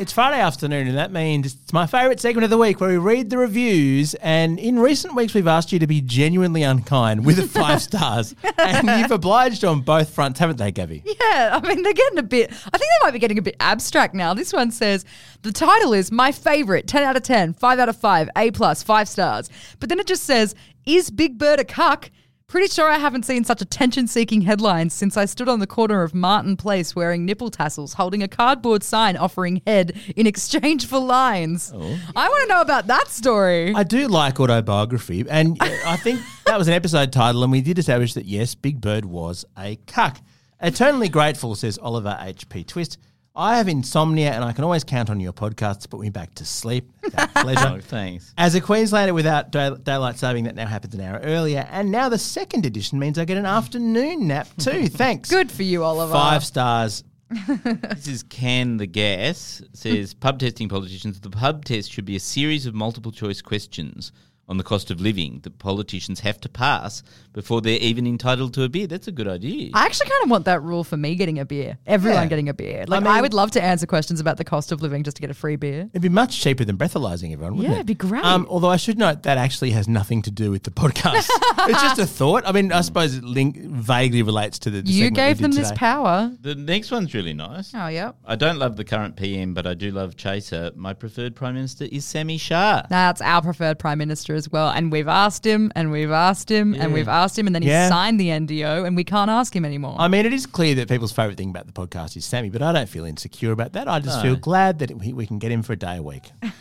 It's 0.01 0.11
Friday 0.11 0.41
afternoon, 0.41 0.87
and 0.87 0.97
that 0.97 1.11
means 1.11 1.53
it's 1.53 1.73
my 1.73 1.85
favourite 1.85 2.19
segment 2.19 2.43
of 2.43 2.49
the 2.49 2.57
week 2.57 2.81
where 2.81 2.89
we 2.89 2.97
read 2.97 3.29
the 3.29 3.37
reviews. 3.37 4.15
And 4.15 4.57
in 4.57 4.79
recent 4.79 5.13
weeks, 5.13 5.35
we've 5.35 5.45
asked 5.45 5.71
you 5.71 5.77
to 5.77 5.85
be 5.85 6.01
genuinely 6.01 6.63
unkind 6.63 7.23
with 7.23 7.51
five 7.51 7.79
stars. 7.83 8.33
and 8.57 8.99
you've 8.99 9.11
obliged 9.11 9.63
on 9.63 9.81
both 9.81 10.11
fronts, 10.11 10.39
haven't 10.39 10.57
they, 10.57 10.71
Gabby? 10.71 11.03
Yeah, 11.05 11.51
I 11.53 11.67
mean, 11.67 11.83
they're 11.83 11.93
getting 11.93 12.17
a 12.17 12.23
bit, 12.23 12.49
I 12.51 12.77
think 12.79 12.81
they 12.81 13.05
might 13.05 13.11
be 13.11 13.19
getting 13.19 13.37
a 13.37 13.43
bit 13.43 13.57
abstract 13.59 14.15
now. 14.15 14.33
This 14.33 14.51
one 14.51 14.71
says 14.71 15.05
the 15.43 15.51
title 15.51 15.93
is 15.93 16.11
My 16.11 16.31
Favorite, 16.31 16.87
10 16.87 17.03
out 17.03 17.15
of 17.15 17.21
10, 17.21 17.53
5 17.53 17.77
out 17.77 17.87
of 17.87 17.95
5, 17.95 18.29
A 18.35 18.49
plus, 18.49 18.81
5 18.81 19.07
stars. 19.07 19.51
But 19.79 19.89
then 19.89 19.99
it 19.99 20.07
just 20.07 20.23
says, 20.23 20.55
Is 20.87 21.11
Big 21.11 21.37
Bird 21.37 21.59
a 21.59 21.63
cuck? 21.63 22.09
Pretty 22.51 22.67
sure 22.67 22.89
I 22.89 22.97
haven't 22.97 23.23
seen 23.23 23.45
such 23.45 23.61
attention 23.61 24.07
seeking 24.07 24.41
headlines 24.41 24.93
since 24.93 25.15
I 25.15 25.23
stood 25.23 25.47
on 25.47 25.59
the 25.59 25.65
corner 25.67 26.03
of 26.03 26.13
Martin 26.13 26.57
Place 26.57 26.93
wearing 26.93 27.23
nipple 27.23 27.49
tassels, 27.49 27.93
holding 27.93 28.21
a 28.21 28.27
cardboard 28.27 28.83
sign 28.83 29.15
offering 29.15 29.61
head 29.65 29.97
in 30.17 30.27
exchange 30.27 30.85
for 30.85 30.99
lines. 30.99 31.71
Oh. 31.73 31.97
I 32.13 32.27
want 32.27 32.41
to 32.41 32.47
know 32.53 32.59
about 32.59 32.87
that 32.87 33.07
story. 33.07 33.73
I 33.73 33.83
do 33.83 34.05
like 34.09 34.37
autobiography, 34.37 35.23
and 35.29 35.57
I 35.61 35.95
think 35.95 36.19
that 36.45 36.57
was 36.57 36.67
an 36.67 36.73
episode 36.73 37.13
title, 37.13 37.41
and 37.43 37.53
we 37.53 37.61
did 37.61 37.79
establish 37.79 38.15
that 38.15 38.25
yes, 38.25 38.53
Big 38.53 38.81
Bird 38.81 39.05
was 39.05 39.45
a 39.57 39.77
cuck. 39.87 40.17
Eternally 40.59 41.07
grateful, 41.07 41.55
says 41.55 41.79
Oliver 41.81 42.17
H.P. 42.19 42.65
Twist. 42.65 42.97
I 43.35 43.57
have 43.57 43.69
insomnia, 43.69 44.31
and 44.31 44.43
I 44.43 44.51
can 44.51 44.65
always 44.65 44.83
count 44.83 45.09
on 45.09 45.19
your 45.21 45.31
podcast 45.31 45.81
to 45.81 45.87
put 45.87 46.01
me 46.01 46.09
back 46.09 46.35
to 46.35 46.45
sleep. 46.45 46.91
Pleasure. 47.35 47.75
Oh, 47.77 47.79
thanks. 47.79 48.33
As 48.37 48.55
a 48.55 48.61
Queenslander 48.61 49.13
without 49.13 49.51
day- 49.51 49.75
daylight 49.83 50.17
saving, 50.17 50.43
that 50.45 50.55
now 50.55 50.67
happens 50.67 50.93
an 50.95 51.01
hour 51.01 51.19
earlier, 51.23 51.65
and 51.71 51.91
now 51.91 52.09
the 52.09 52.17
second 52.17 52.65
edition 52.65 52.99
means 52.99 53.17
I 53.17 53.23
get 53.23 53.37
an 53.37 53.45
afternoon 53.45 54.27
nap 54.27 54.49
too. 54.57 54.87
Thanks. 54.89 55.29
Good 55.29 55.49
for 55.51 55.63
you, 55.63 55.83
Oliver. 55.83 56.11
Five 56.13 56.43
stars. 56.43 57.03
This 57.63 58.07
is 58.07 58.23
Can 58.23 58.75
the 58.75 58.85
Gas. 58.87 59.61
It 59.61 59.77
says 59.77 60.13
pub 60.13 60.37
testing 60.39 60.67
politicians. 60.67 61.21
The 61.21 61.29
pub 61.29 61.63
test 61.63 61.89
should 61.89 62.03
be 62.03 62.17
a 62.17 62.19
series 62.19 62.65
of 62.65 62.75
multiple 62.75 63.13
choice 63.13 63.41
questions 63.41 64.11
on 64.47 64.57
the 64.57 64.63
cost 64.63 64.91
of 64.91 64.99
living 64.99 65.39
that 65.43 65.57
politicians 65.59 66.19
have 66.21 66.39
to 66.41 66.49
pass 66.49 67.03
before 67.31 67.61
they're 67.61 67.79
even 67.79 68.05
entitled 68.05 68.53
to 68.53 68.63
a 68.63 68.69
beer. 68.69 68.85
That's 68.85 69.07
a 69.07 69.11
good 69.11 69.27
idea. 69.27 69.69
I 69.73 69.85
actually 69.85 70.09
kind 70.09 70.23
of 70.25 70.29
want 70.29 70.43
that 70.45 70.61
rule 70.61 70.83
for 70.83 70.97
me 70.97 71.15
getting 71.15 71.39
a 71.39 71.45
beer. 71.45 71.77
Everyone 71.87 72.23
Yeah. 72.23 72.27
getting 72.27 72.49
a 72.49 72.53
beer. 72.53 72.83
Like 72.85 73.05
I, 73.05 73.13
mean- 73.13 73.21
would 73.21 73.33
love 73.33 73.51
to 73.51 73.63
answer 73.63 73.85
questions 73.87 74.19
about 74.19 74.35
the 74.35 74.43
cost 74.43 74.73
of 74.73 74.81
living 74.81 75.03
just 75.03 75.15
to 75.17 75.21
get 75.21 75.29
a 75.29 75.33
free 75.33 75.55
beer. 75.55 75.89
It'd 75.93 76.01
be 76.01 76.09
much 76.09 76.41
cheaper 76.41 76.65
than 76.65 76.75
breathalyzing 76.77 77.31
everyone, 77.31 77.55
wouldn't 77.57 77.69
Yeah, 77.69 77.75
it? 77.75 77.75
it'd 77.75 77.87
be 77.87 77.93
great. 77.95 78.25
Um, 78.25 78.45
although 78.49 78.67
I 78.69 78.75
should 78.75 78.97
note 78.97 79.23
that 79.23 79.37
actually 79.37 79.71
has 79.71 79.87
nothing 79.87 80.21
to 80.23 80.31
do 80.31 80.51
with 80.51 80.63
the 80.63 80.71
podcast. 80.71 81.29
it's 81.69 81.81
just 81.81 81.99
a 81.99 82.05
thought. 82.05 82.43
I 82.45 82.51
mean, 82.51 82.73
I 82.73 82.81
suppose 82.81 83.15
it 83.15 83.23
link 83.23 83.57
vaguely 83.57 84.21
relates 84.23 84.59
to 84.59 84.69
the. 84.69 84.81
the 84.81 84.91
You 84.91 85.11
gave 85.11 85.37
did 85.37 85.43
them 85.45 85.51
this 85.53 85.71
power. 85.73 86.29
the 86.41 86.55
next 86.55 86.91
one's 86.91 87.13
really 87.13 87.33
nice. 87.33 87.71
Oh, 87.73 87.87
yep. 87.87 88.17
I 88.25 88.35
don't 88.35 88.57
love 88.59 88.75
the 88.75 88.83
current 88.83 89.15
PM, 89.15 89.53
but 89.53 89.65
I 89.65 89.75
do 89.75 89.91
love 89.91 90.17
Chaser. 90.17 90.71
My 90.75 90.93
preferred 90.93 91.35
Prime 91.37 91.55
Minister 91.55 91.85
is 91.85 92.03
Sami 92.03 92.37
Shah. 92.37 92.81
That's 92.89 93.21
our 93.21 93.41
preferred 93.41 93.79
prime 93.79 93.97
minister 93.99 94.30
as 94.35 94.51
well. 94.51 94.69
And 94.69 94.91
we've 94.91 95.07
asked 95.07 95.45
him 95.45 95.71
and 95.75 95.91
we've 95.91 96.11
asked 96.11 96.49
him 96.49 96.73
and 96.75 96.93
we've 96.93 97.07
asked 97.07 97.37
him 97.37 97.47
and 97.47 97.55
then 97.55 97.61
he 97.61 97.69
Yeah. 97.69 97.89
signed 97.89 98.19
the 98.19 98.29
NDO 98.29 98.85
and 98.85 98.95
we 98.95 99.03
can't 99.03 99.29
ask 99.29 99.55
him 99.55 99.65
anymore. 99.65 99.95
I 99.99 100.07
mean, 100.07 100.25
it 100.25 100.33
is 100.33 100.45
clear 100.45 100.75
that 100.75 100.87
people's 100.89 101.11
favourite 101.11 101.37
thing 101.37 101.49
about 101.49 101.67
the 101.67 101.73
podcast 101.73 102.15
is 102.17 102.25
Sami, 102.25 102.49
but 102.49 102.61
I 102.61 102.71
don't 102.71 102.89
feel 102.89 103.05
insecure 103.05 103.51
about 103.51 103.73
that. 103.73 103.87
I 103.87 103.99
just 103.99 104.21
feel 104.21 104.35
glad 104.35 104.79
that 104.79 104.91
we, 104.97 105.13
we 105.13 105.25
can 105.25 105.39
get 105.39 105.51
him 105.51 105.61
for 105.63 105.73
a 105.73 105.77
day 105.77 105.97
a 105.97 106.01
week. 106.03 106.31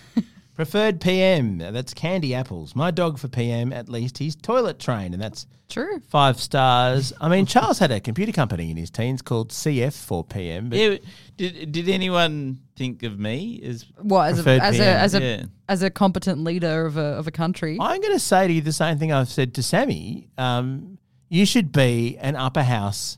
Preferred 0.60 1.00
PM, 1.00 1.56
that's 1.56 1.94
Candy 1.94 2.34
Apples. 2.34 2.76
My 2.76 2.90
dog 2.90 3.18
for 3.18 3.28
PM, 3.28 3.72
at 3.72 3.88
least, 3.88 4.18
he's 4.18 4.36
toilet 4.36 4.78
trained, 4.78 5.14
and 5.14 5.22
that's 5.22 5.46
True. 5.70 6.02
five 6.10 6.38
stars. 6.38 7.14
I 7.18 7.30
mean, 7.30 7.46
Charles 7.46 7.78
had 7.78 7.90
a 7.90 7.98
computer 7.98 8.30
company 8.30 8.70
in 8.70 8.76
his 8.76 8.90
teens 8.90 9.22
called 9.22 9.52
CF 9.52 9.94
for 9.94 10.22
PM. 10.22 10.68
But 10.68 10.78
Yeah, 10.78 10.96
did 11.38 11.72
did 11.72 11.88
anyone 11.88 12.58
think 12.76 13.04
of 13.04 13.18
me 13.18 13.58
as 13.64 13.86
What 14.02 14.32
as 14.32 14.40
a, 14.40 14.42
Preferred 14.42 14.60
as 14.60 14.74
a 14.74 14.82
PM, 14.82 14.96
as 14.96 15.14
a 15.14 15.22
yeah. 15.22 15.42
as 15.66 15.82
a 15.82 15.88
competent 15.88 16.44
leader 16.44 16.84
of 16.84 16.98
a 16.98 17.16
of 17.16 17.26
a 17.26 17.30
country? 17.30 17.78
I'm 17.80 18.02
going 18.02 18.12
to 18.12 18.20
say 18.20 18.46
to 18.46 18.52
you 18.52 18.60
the 18.60 18.74
same 18.74 18.98
thing 18.98 19.12
I've 19.12 19.30
said 19.30 19.54
to 19.54 19.62
Sami. 19.62 20.28
Um, 20.36 20.98
you 21.30 21.46
should 21.46 21.72
be 21.72 22.18
an 22.18 22.36
upper 22.36 22.64
house 22.64 23.16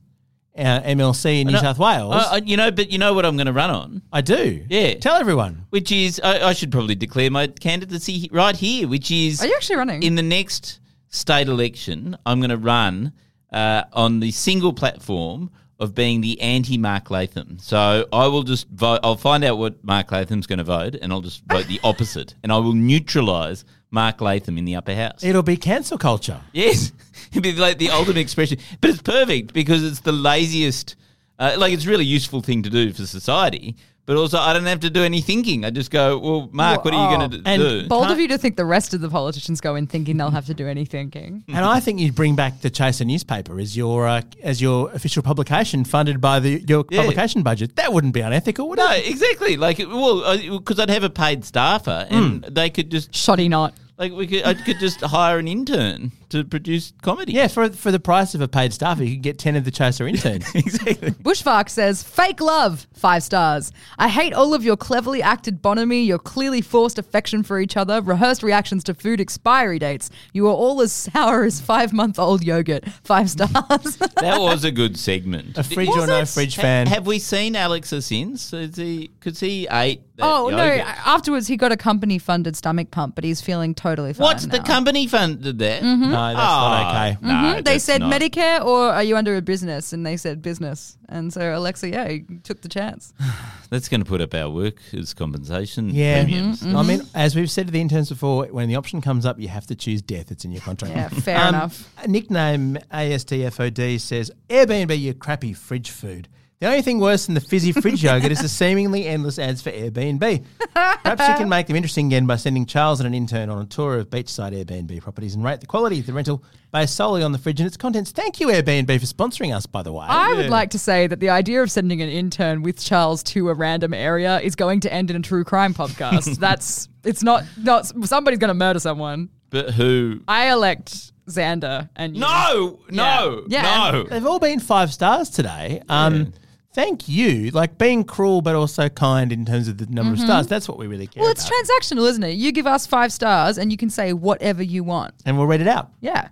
uh, 0.57 0.81
MLC 0.83 1.41
in 1.41 1.47
New 1.49 1.57
South 1.59 1.79
Wales. 1.79 2.15
I- 2.15 2.35
I- 2.35 2.43
you 2.45 2.57
know, 2.57 2.71
but 2.71 2.91
you 2.91 2.99
know 2.99 3.15
what 3.15 3.25
I'm 3.25 3.37
going 3.37 3.47
to 3.47 3.53
run 3.53 3.71
on, 3.71 4.03
I 4.13 4.21
do. 4.21 4.65
Yeah. 4.69 4.95
Tell 4.95 5.17
everyone. 5.17 5.67
which 5.71 5.91
is 5.93 6.21
I, 6.23 6.49
I 6.49 6.53
should 6.53 6.71
probably 6.71 6.95
declare 6.95 7.31
my 7.31 7.47
candidacy 7.47 8.29
right 8.33 8.55
here, 8.57 8.87
which 8.89 9.11
is 9.11 9.41
Are 9.43 9.47
you 9.47 9.55
actually 9.55 9.77
running? 9.77 10.03
in 10.03 10.15
the 10.15 10.23
next 10.23 10.81
state 11.09 11.49
election. 11.49 12.17
I'm 12.27 12.41
going 12.41 12.51
to 12.51 12.57
run 12.59 13.13
uh, 13.53 13.85
on 13.93 14.21
the 14.21 14.31
single 14.31 14.73
platform 14.73 15.51
of 15.79 15.95
being 15.95 16.21
the 16.21 16.41
anti 16.41 16.79
Mark 16.79 17.11
Latham. 17.11 17.59
So 17.59 18.07
I 18.13 18.27
will 18.29 18.45
just 18.45 18.69
vote. 18.69 19.01
I'll 19.03 19.17
find 19.17 19.43
out 19.45 19.59
what 19.59 19.83
Mark 19.83 20.13
Latham's 20.13 20.47
going 20.47 20.59
to 20.59 20.65
vote, 20.65 20.95
and 21.01 21.13
I'll 21.13 21.21
just 21.23 21.43
vote 21.47 21.67
the 21.67 21.81
opposite, 21.85 22.35
and 22.43 22.53
I 22.53 22.59
will 22.59 22.73
neutralise 22.75 23.65
Mark 23.93 24.21
Latham 24.21 24.59
in 24.59 24.65
the 24.65 24.75
upper 24.75 24.95
house. 24.95 25.23
It'll 25.23 25.43
be 25.43 25.57
cancel 25.57 25.99
culture. 25.99 26.41
Yes, 26.53 26.91
it'd 27.31 27.43
be 27.43 27.53
like 27.53 27.79
the 27.79 27.91
ultimate 27.91 28.21
expression, 28.21 28.59
but 28.81 28.91
it's 28.91 29.03
perfect 29.03 29.53
because 29.53 29.85
it's 29.85 30.01
the 30.01 30.13
laziest. 30.13 30.97
Uh, 31.39 31.55
like 31.59 31.73
it's 31.73 31.87
a 31.87 31.89
really 31.89 32.05
useful 32.05 32.41
thing 32.41 32.63
to 32.63 32.71
do 32.71 32.93
for 32.93 33.07
society, 33.07 33.77
but 34.07 34.17
also 34.17 34.39
I 34.39 34.53
don't 34.53 34.65
have 34.67 34.81
to 34.81 34.91
do 34.91 35.03
any 35.05 35.21
thinking. 35.21 35.65
I 35.65 35.71
just 35.71 35.91
go, 35.91 36.19
well, 36.19 36.49
Mark, 36.53 36.85
what 36.85 36.93
are 36.95 37.03
you 37.11 37.17
going 37.17 37.31
to 37.31 37.37
do? 37.39 37.43
And 37.47 37.63
do? 37.63 37.89
Bold 37.89 38.11
of 38.11 38.19
you 38.19 38.29
to 38.29 38.39
think 38.39 38.57
the 38.57 38.65
rest 38.65 38.95
of 38.95 39.01
the 39.01 39.09
politicians 39.09 39.61
go 39.61 39.75
in 39.77 39.87
thinking 39.87 40.17
they'll 40.17 40.31
have 40.31 40.47
to 40.47 40.55
do 40.55 40.67
any 40.67 40.85
thinking. 40.85 41.45
And 41.49 41.65
I 41.65 41.81
think 41.81 42.01
you'd 42.01 42.15
bring 42.15 42.35
back 42.35 42.61
the 42.61 42.71
Chaser 42.71 43.05
newspaper 43.05 43.61
as 43.61 43.77
your 43.77 44.09
uh, 44.09 44.23
as 44.43 44.61
your 44.61 44.91
official 44.93 45.23
publication 45.23 45.85
funded 45.85 46.21
by 46.21 46.41
the 46.41 46.65
your 46.67 46.85
Yeah. 46.91 47.03
publication 47.03 47.43
budget. 47.43 47.77
That 47.77 47.93
wouldn't 47.93 48.15
be 48.15 48.21
unethical, 48.21 48.69
would 48.69 48.79
No, 48.79 48.91
it? 48.91 49.05
No, 49.05 49.11
exactly. 49.11 49.57
Like, 49.57 49.79
well, 49.79 50.37
because 50.59 50.81
I'd 50.81 50.91
have 50.91 51.05
a 51.05 51.11
paid 51.11 51.45
staffer, 51.45 52.07
and 52.11 52.45
Hmm. 52.45 52.53
they 52.55 52.71
could 52.71 52.91
just 52.91 53.15
Shoddy 53.15 53.49
not. 53.49 53.75
Like 53.99 54.13
we 54.13 54.27
could, 54.27 54.45
I 54.45 54.55
could 54.55 54.79
just 54.79 55.01
hire 55.01 55.39
an 55.39 55.47
intern 55.47 56.13
to 56.31 56.45
produce 56.45 56.93
comedy. 57.03 57.35
Yeah, 57.35 57.47
for 57.47 57.69
for 57.71 57.93
the 57.93 58.01
price 58.01 58.35
of 58.35 58.41
a 58.41 58.49
paid 58.49 58.73
staffer, 58.73 59.05
you 59.05 59.17
could 59.17 59.23
get 59.23 59.39
ten 59.39 59.55
of 59.55 59.65
the 59.65 59.71
Chaser 59.71 60.09
interns. 60.09 60.47
exactly. 60.55 61.11
Bushvark 61.11 61.69
says, 61.69 62.03
fake 62.03 62.41
love, 62.41 62.87
five 62.95 63.23
stars. 63.23 63.71
I 63.99 64.09
hate 64.09 64.33
all 64.33 64.55
of 64.55 64.65
your 64.65 64.77
cleverly 64.77 65.23
acted 65.23 65.61
bonhomie, 65.61 66.05
your 66.05 66.19
clearly 66.19 66.63
forced 66.63 66.99
affection 66.99 67.43
for 67.43 67.61
each 67.61 67.77
other, 67.77 68.01
rehearsed 68.01 68.43
reactions 68.43 68.83
to 68.85 68.95
food 68.95 69.21
expiry 69.21 69.79
dates. 69.79 70.11
You 70.33 70.47
are 70.49 70.55
all 70.55 70.81
as 70.81 70.93
sour 70.93 71.45
as 71.45 71.61
five 71.61 71.93
month 71.93 72.19
old 72.19 72.43
yogurt, 72.43 72.89
five 73.05 73.31
stars. 73.31 73.99
That 74.23 74.41
was 74.41 74.65
a 74.65 74.71
good 74.71 74.97
segment. 74.97 75.59
a 75.59 75.65
fridge 75.65 75.89
or 75.89 76.07
no 76.07 76.25
fridge 76.25 76.55
Ha- 76.57 76.63
fan. 76.63 76.87
have 76.87 77.07
we 77.07 77.19
seen 77.19 77.55
Aleksa 77.55 78.03
since? 78.03 78.53
Is 78.53 78.77
he? 78.77 79.09
Because 79.09 79.41
he 79.41 79.67
ate. 79.69 80.03
That 80.17 80.27
oh, 80.27 80.49
no. 80.49 80.57
Afterwards, 80.57 81.49
he 81.49 81.57
got 81.57 81.73
a 81.73 81.77
company 81.77 82.19
funded 82.19 82.55
stomach 82.55 82.93
pump, 82.93 83.17
but 83.17 83.25
he's 83.25 83.41
feeling 83.41 83.75
totally 83.83 84.13
fine. 84.13 84.23
What's 84.25 84.47
the 84.47 84.59
now. 84.59 84.65
company 84.65 85.07
funded 85.07 85.59
that? 85.59 85.83
no, 85.83 85.99
that's 86.11 86.37
not 86.37 86.95
okay. 86.95 87.17
No, 87.21 87.29
Mhm. 87.33 87.65
They 87.65 87.73
that's 87.73 87.85
said 87.85 88.01
not. 88.01 88.13
Medicare 88.13 88.65
or 88.65 88.89
are 88.91 89.03
you 89.03 89.17
under 89.17 89.37
a 89.37 89.43
business? 89.43 89.93
And 89.93 90.07
they 90.07 90.17
said 90.17 90.41
business. 90.43 90.97
And 91.09 91.33
so 91.33 91.41
Aleksa, 91.41 91.93
yeah, 91.93 92.09
he 92.09 92.25
took 92.43 92.63
the 92.63 92.69
chance. 92.69 93.13
That's 93.71 93.89
going 93.91 94.03
to 94.03 94.09
put 94.09 94.21
up 94.23 94.35
our 94.35 94.49
workers' 94.49 95.13
compensation 95.15 95.91
Yeah, 95.91 96.23
premiums. 96.25 96.63
I 96.65 96.83
mean, 96.83 97.03
as 97.15 97.35
we've 97.37 97.51
said 97.51 97.67
to 97.67 97.73
the 97.73 97.81
interns 97.83 98.09
before, 98.11 98.47
when 98.47 98.69
the 98.69 98.77
option 98.77 99.01
comes 99.03 99.27
up, 99.27 99.39
you 99.39 99.49
have 99.49 99.67
to 99.67 99.75
choose 99.75 100.01
death. 100.01 100.31
It's 100.31 100.45
in 100.47 100.53
your 100.53 100.63
contract. 100.63 100.95
Yeah, 100.95 101.09
fair 101.09 101.39
Um, 101.39 101.49
enough. 101.55 101.91
Nickname 102.07 102.79
ASTFOD 102.93 104.01
says 104.01 104.31
Airbnb, 104.49 105.01
your 105.03 105.15
crappy 105.15 105.53
fridge 105.53 105.91
food. 105.91 106.29
The 106.63 106.69
only 106.69 106.83
thing 106.83 107.01
worse 107.01 107.27
than 107.27 107.35
the 107.35 107.41
fizzy 107.41 107.73
fridge 107.73 108.05
yogurt 108.05 108.31
is 108.31 108.41
the 108.41 108.49
seemingly 108.49 109.05
endless 109.09 109.37
ads 109.37 109.61
for 109.61 109.73
Airbnb. 109.73 110.45
Perhaps 110.73 111.29
you 111.29 111.35
can 111.35 111.49
make 111.49 111.67
them 111.67 111.75
interesting 111.75 112.07
again 112.07 112.25
by 112.25 112.37
sending 112.37 112.67
Charles 112.67 113.01
and 113.01 113.07
an 113.09 113.15
intern 113.15 113.51
on 113.51 113.61
a 113.61 113.65
tour 113.67 113.99
of 113.99 114.09
beachside 114.11 114.53
Airbnb 114.55 115.01
properties 115.01 115.35
and 115.35 115.43
rate 115.43 115.61
the 115.61 115.67
quality 115.67 115.99
of 115.99 116.07
the 116.07 116.13
rental 116.13 116.45
based 116.73 116.95
solely 116.95 117.25
on 117.25 117.33
the 117.33 117.39
fridge 117.39 117.59
and 117.59 117.67
its 117.67 117.77
contents. 117.77 118.13
Thank 118.13 118.39
you, 118.39 118.47
Airbnb, 118.47 118.87
for 119.01 119.07
sponsoring 119.07 119.53
us, 119.53 119.67
by 119.67 119.83
the 119.83 119.91
way. 119.93 120.07
I 120.09 120.35
would 120.35 120.51
like 120.51 120.71
to 120.71 120.79
say 120.79 121.09
that 121.09 121.19
the 121.19 121.31
idea 121.31 121.65
of 121.65 121.69
sending 121.69 122.01
an 122.01 122.09
intern 122.09 122.63
with 122.63 122.79
Charles 122.81 123.25
to 123.25 123.49
a 123.49 123.55
random 123.55 123.93
area 123.93 124.39
is 124.39 124.55
going 124.55 124.79
to 124.83 124.93
end 124.93 125.11
in 125.11 125.17
a 125.17 125.21
true 125.21 125.43
crime 125.43 125.75
podcast. 125.75 126.37
That's 126.39 126.89
it's 127.03 127.25
not 127.25 127.43
not 127.59 127.87
somebody's 128.07 128.39
going 128.39 128.51
to 128.51 128.55
murder 128.55 128.79
someone. 128.79 129.31
But 129.51 129.71
who? 129.71 130.21
I 130.29 130.53
elect 130.53 131.11
Xander 131.27 131.89
and 131.97 132.15
you. 132.15 132.21
No, 132.21 132.79
no, 132.89 133.43
Yeah. 133.49 133.91
no. 133.91 134.05
They've 134.05 134.25
all 134.25 134.39
been 134.39 134.61
five 134.61 134.93
stars 134.93 135.29
today. 135.29 135.83
Um, 135.89 136.33
Thank 136.75 137.07
you. 137.09 137.51
Like 137.51 137.77
being 137.79 138.03
cruel 138.05 138.41
but 138.43 138.55
also 138.55 138.89
kind 138.89 139.31
in 139.33 139.45
terms 139.45 139.69
of 139.69 139.77
the 139.79 139.87
number 139.87 140.15
of 140.15 140.21
stars. 140.21 140.47
That's 140.47 140.69
what 140.69 140.79
we 140.79 140.87
really 140.87 141.07
care 141.07 141.21
about. 141.21 141.25
Well, 141.25 141.33
it's 141.33 141.47
about. 141.47 141.83
transactional, 141.83 142.09
isn't 142.09 142.23
it? 142.23 142.33
You 142.33 142.51
give 142.53 142.67
us 142.67 142.87
five 142.87 143.13
stars 143.13 143.59
and 143.59 143.71
you 143.71 143.77
can 143.77 143.91
say 143.91 144.13
whatever 144.13 144.63
you 144.63 144.83
want. 144.85 145.13
and 145.27 145.37
we'll 145.37 145.47
read 145.47 145.61
it 145.61 145.69
out. 145.69 145.91
Yeah. 146.01 146.29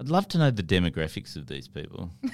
I'd 0.00 0.08
love 0.08 0.28
to 0.28 0.38
know 0.38 0.50
the 0.50 0.62
demographics 0.62 1.36
of 1.36 1.46
these 1.46 1.68
people. 1.68 2.10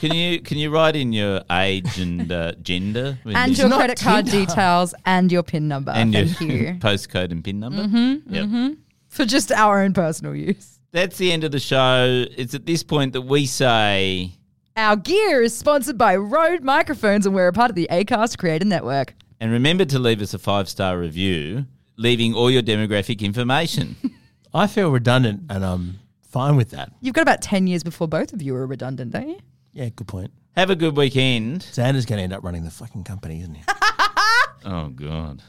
Can 0.00 0.12
you 0.14 0.40
can 0.40 0.58
you 0.58 0.70
write 0.70 0.96
in 0.96 1.12
your 1.12 1.42
age 1.52 1.96
and 2.00 2.32
uh, 2.32 2.54
gender 2.60 3.18
when 3.22 3.36
And 3.36 3.52
you- 3.52 3.58
your 3.58 3.68
not 3.68 3.76
credit 3.78 4.00
card 4.00 4.26
Tinder. 4.26 4.46
details 4.46 4.94
and 5.06 5.30
your 5.30 5.44
PIN 5.44 5.68
number. 5.68 5.92
and 5.92 6.12
your 6.12 6.26
Thank 6.26 6.50
you. 6.50 6.74
postcode 6.80 7.30
and 7.30 7.44
pin 7.44 7.60
number? 7.60 7.84
Mm-hmm, 7.84 8.34
yep. 8.34 8.78
For 9.06 9.24
just 9.24 9.52
our 9.52 9.80
own 9.80 9.92
personal 9.92 10.34
use. 10.34 10.80
That's 10.90 11.18
the 11.18 11.30
end 11.30 11.44
of 11.44 11.52
the 11.52 11.60
show. 11.60 12.24
It's 12.36 12.52
at 12.52 12.66
this 12.66 12.82
point 12.82 13.12
that 13.12 13.20
we 13.20 13.46
say 13.46 14.32
Our 14.76 14.96
gear 14.96 15.42
is 15.42 15.54
sponsored 15.54 15.98
by 15.98 16.16
Rode 16.16 16.62
Microphones 16.62 17.26
and 17.26 17.34
we're 17.34 17.48
a 17.48 17.52
part 17.52 17.70
of 17.70 17.74
the 17.76 17.86
ACAST 17.90 18.38
Creator 18.38 18.64
Network. 18.64 19.14
And 19.38 19.52
remember 19.52 19.84
to 19.84 19.98
leave 19.98 20.22
us 20.22 20.32
a 20.32 20.38
five 20.38 20.66
star 20.66 20.98
review, 20.98 21.66
leaving 21.96 22.32
all 22.32 22.50
your 22.50 22.62
demographic 22.62 23.20
information. 23.20 23.96
I 24.54 24.66
feel 24.66 24.90
redundant 24.90 25.42
and 25.50 25.62
I'm 25.62 25.98
fine 26.22 26.56
with 26.56 26.70
that. 26.70 26.90
You've 27.02 27.14
got 27.14 27.20
about 27.20 27.42
10 27.42 27.66
years 27.66 27.82
before 27.82 28.08
both 28.08 28.32
of 28.32 28.40
you 28.40 28.54
are 28.54 28.66
redundant, 28.66 29.12
don't 29.12 29.28
you? 29.28 29.38
Yeah, 29.74 29.90
good 29.90 30.08
point. 30.08 30.30
Have 30.56 30.70
a 30.70 30.76
good 30.76 30.96
weekend. 30.96 31.60
Xander's 31.60 32.06
going 32.06 32.18
to 32.18 32.22
end 32.24 32.32
up 32.32 32.42
running 32.42 32.64
the 32.64 32.70
fucking 32.70 33.04
company, 33.04 33.40
isn't 33.40 33.54
he? 33.54 33.62
Oh, 34.64 34.88
God. 34.88 35.42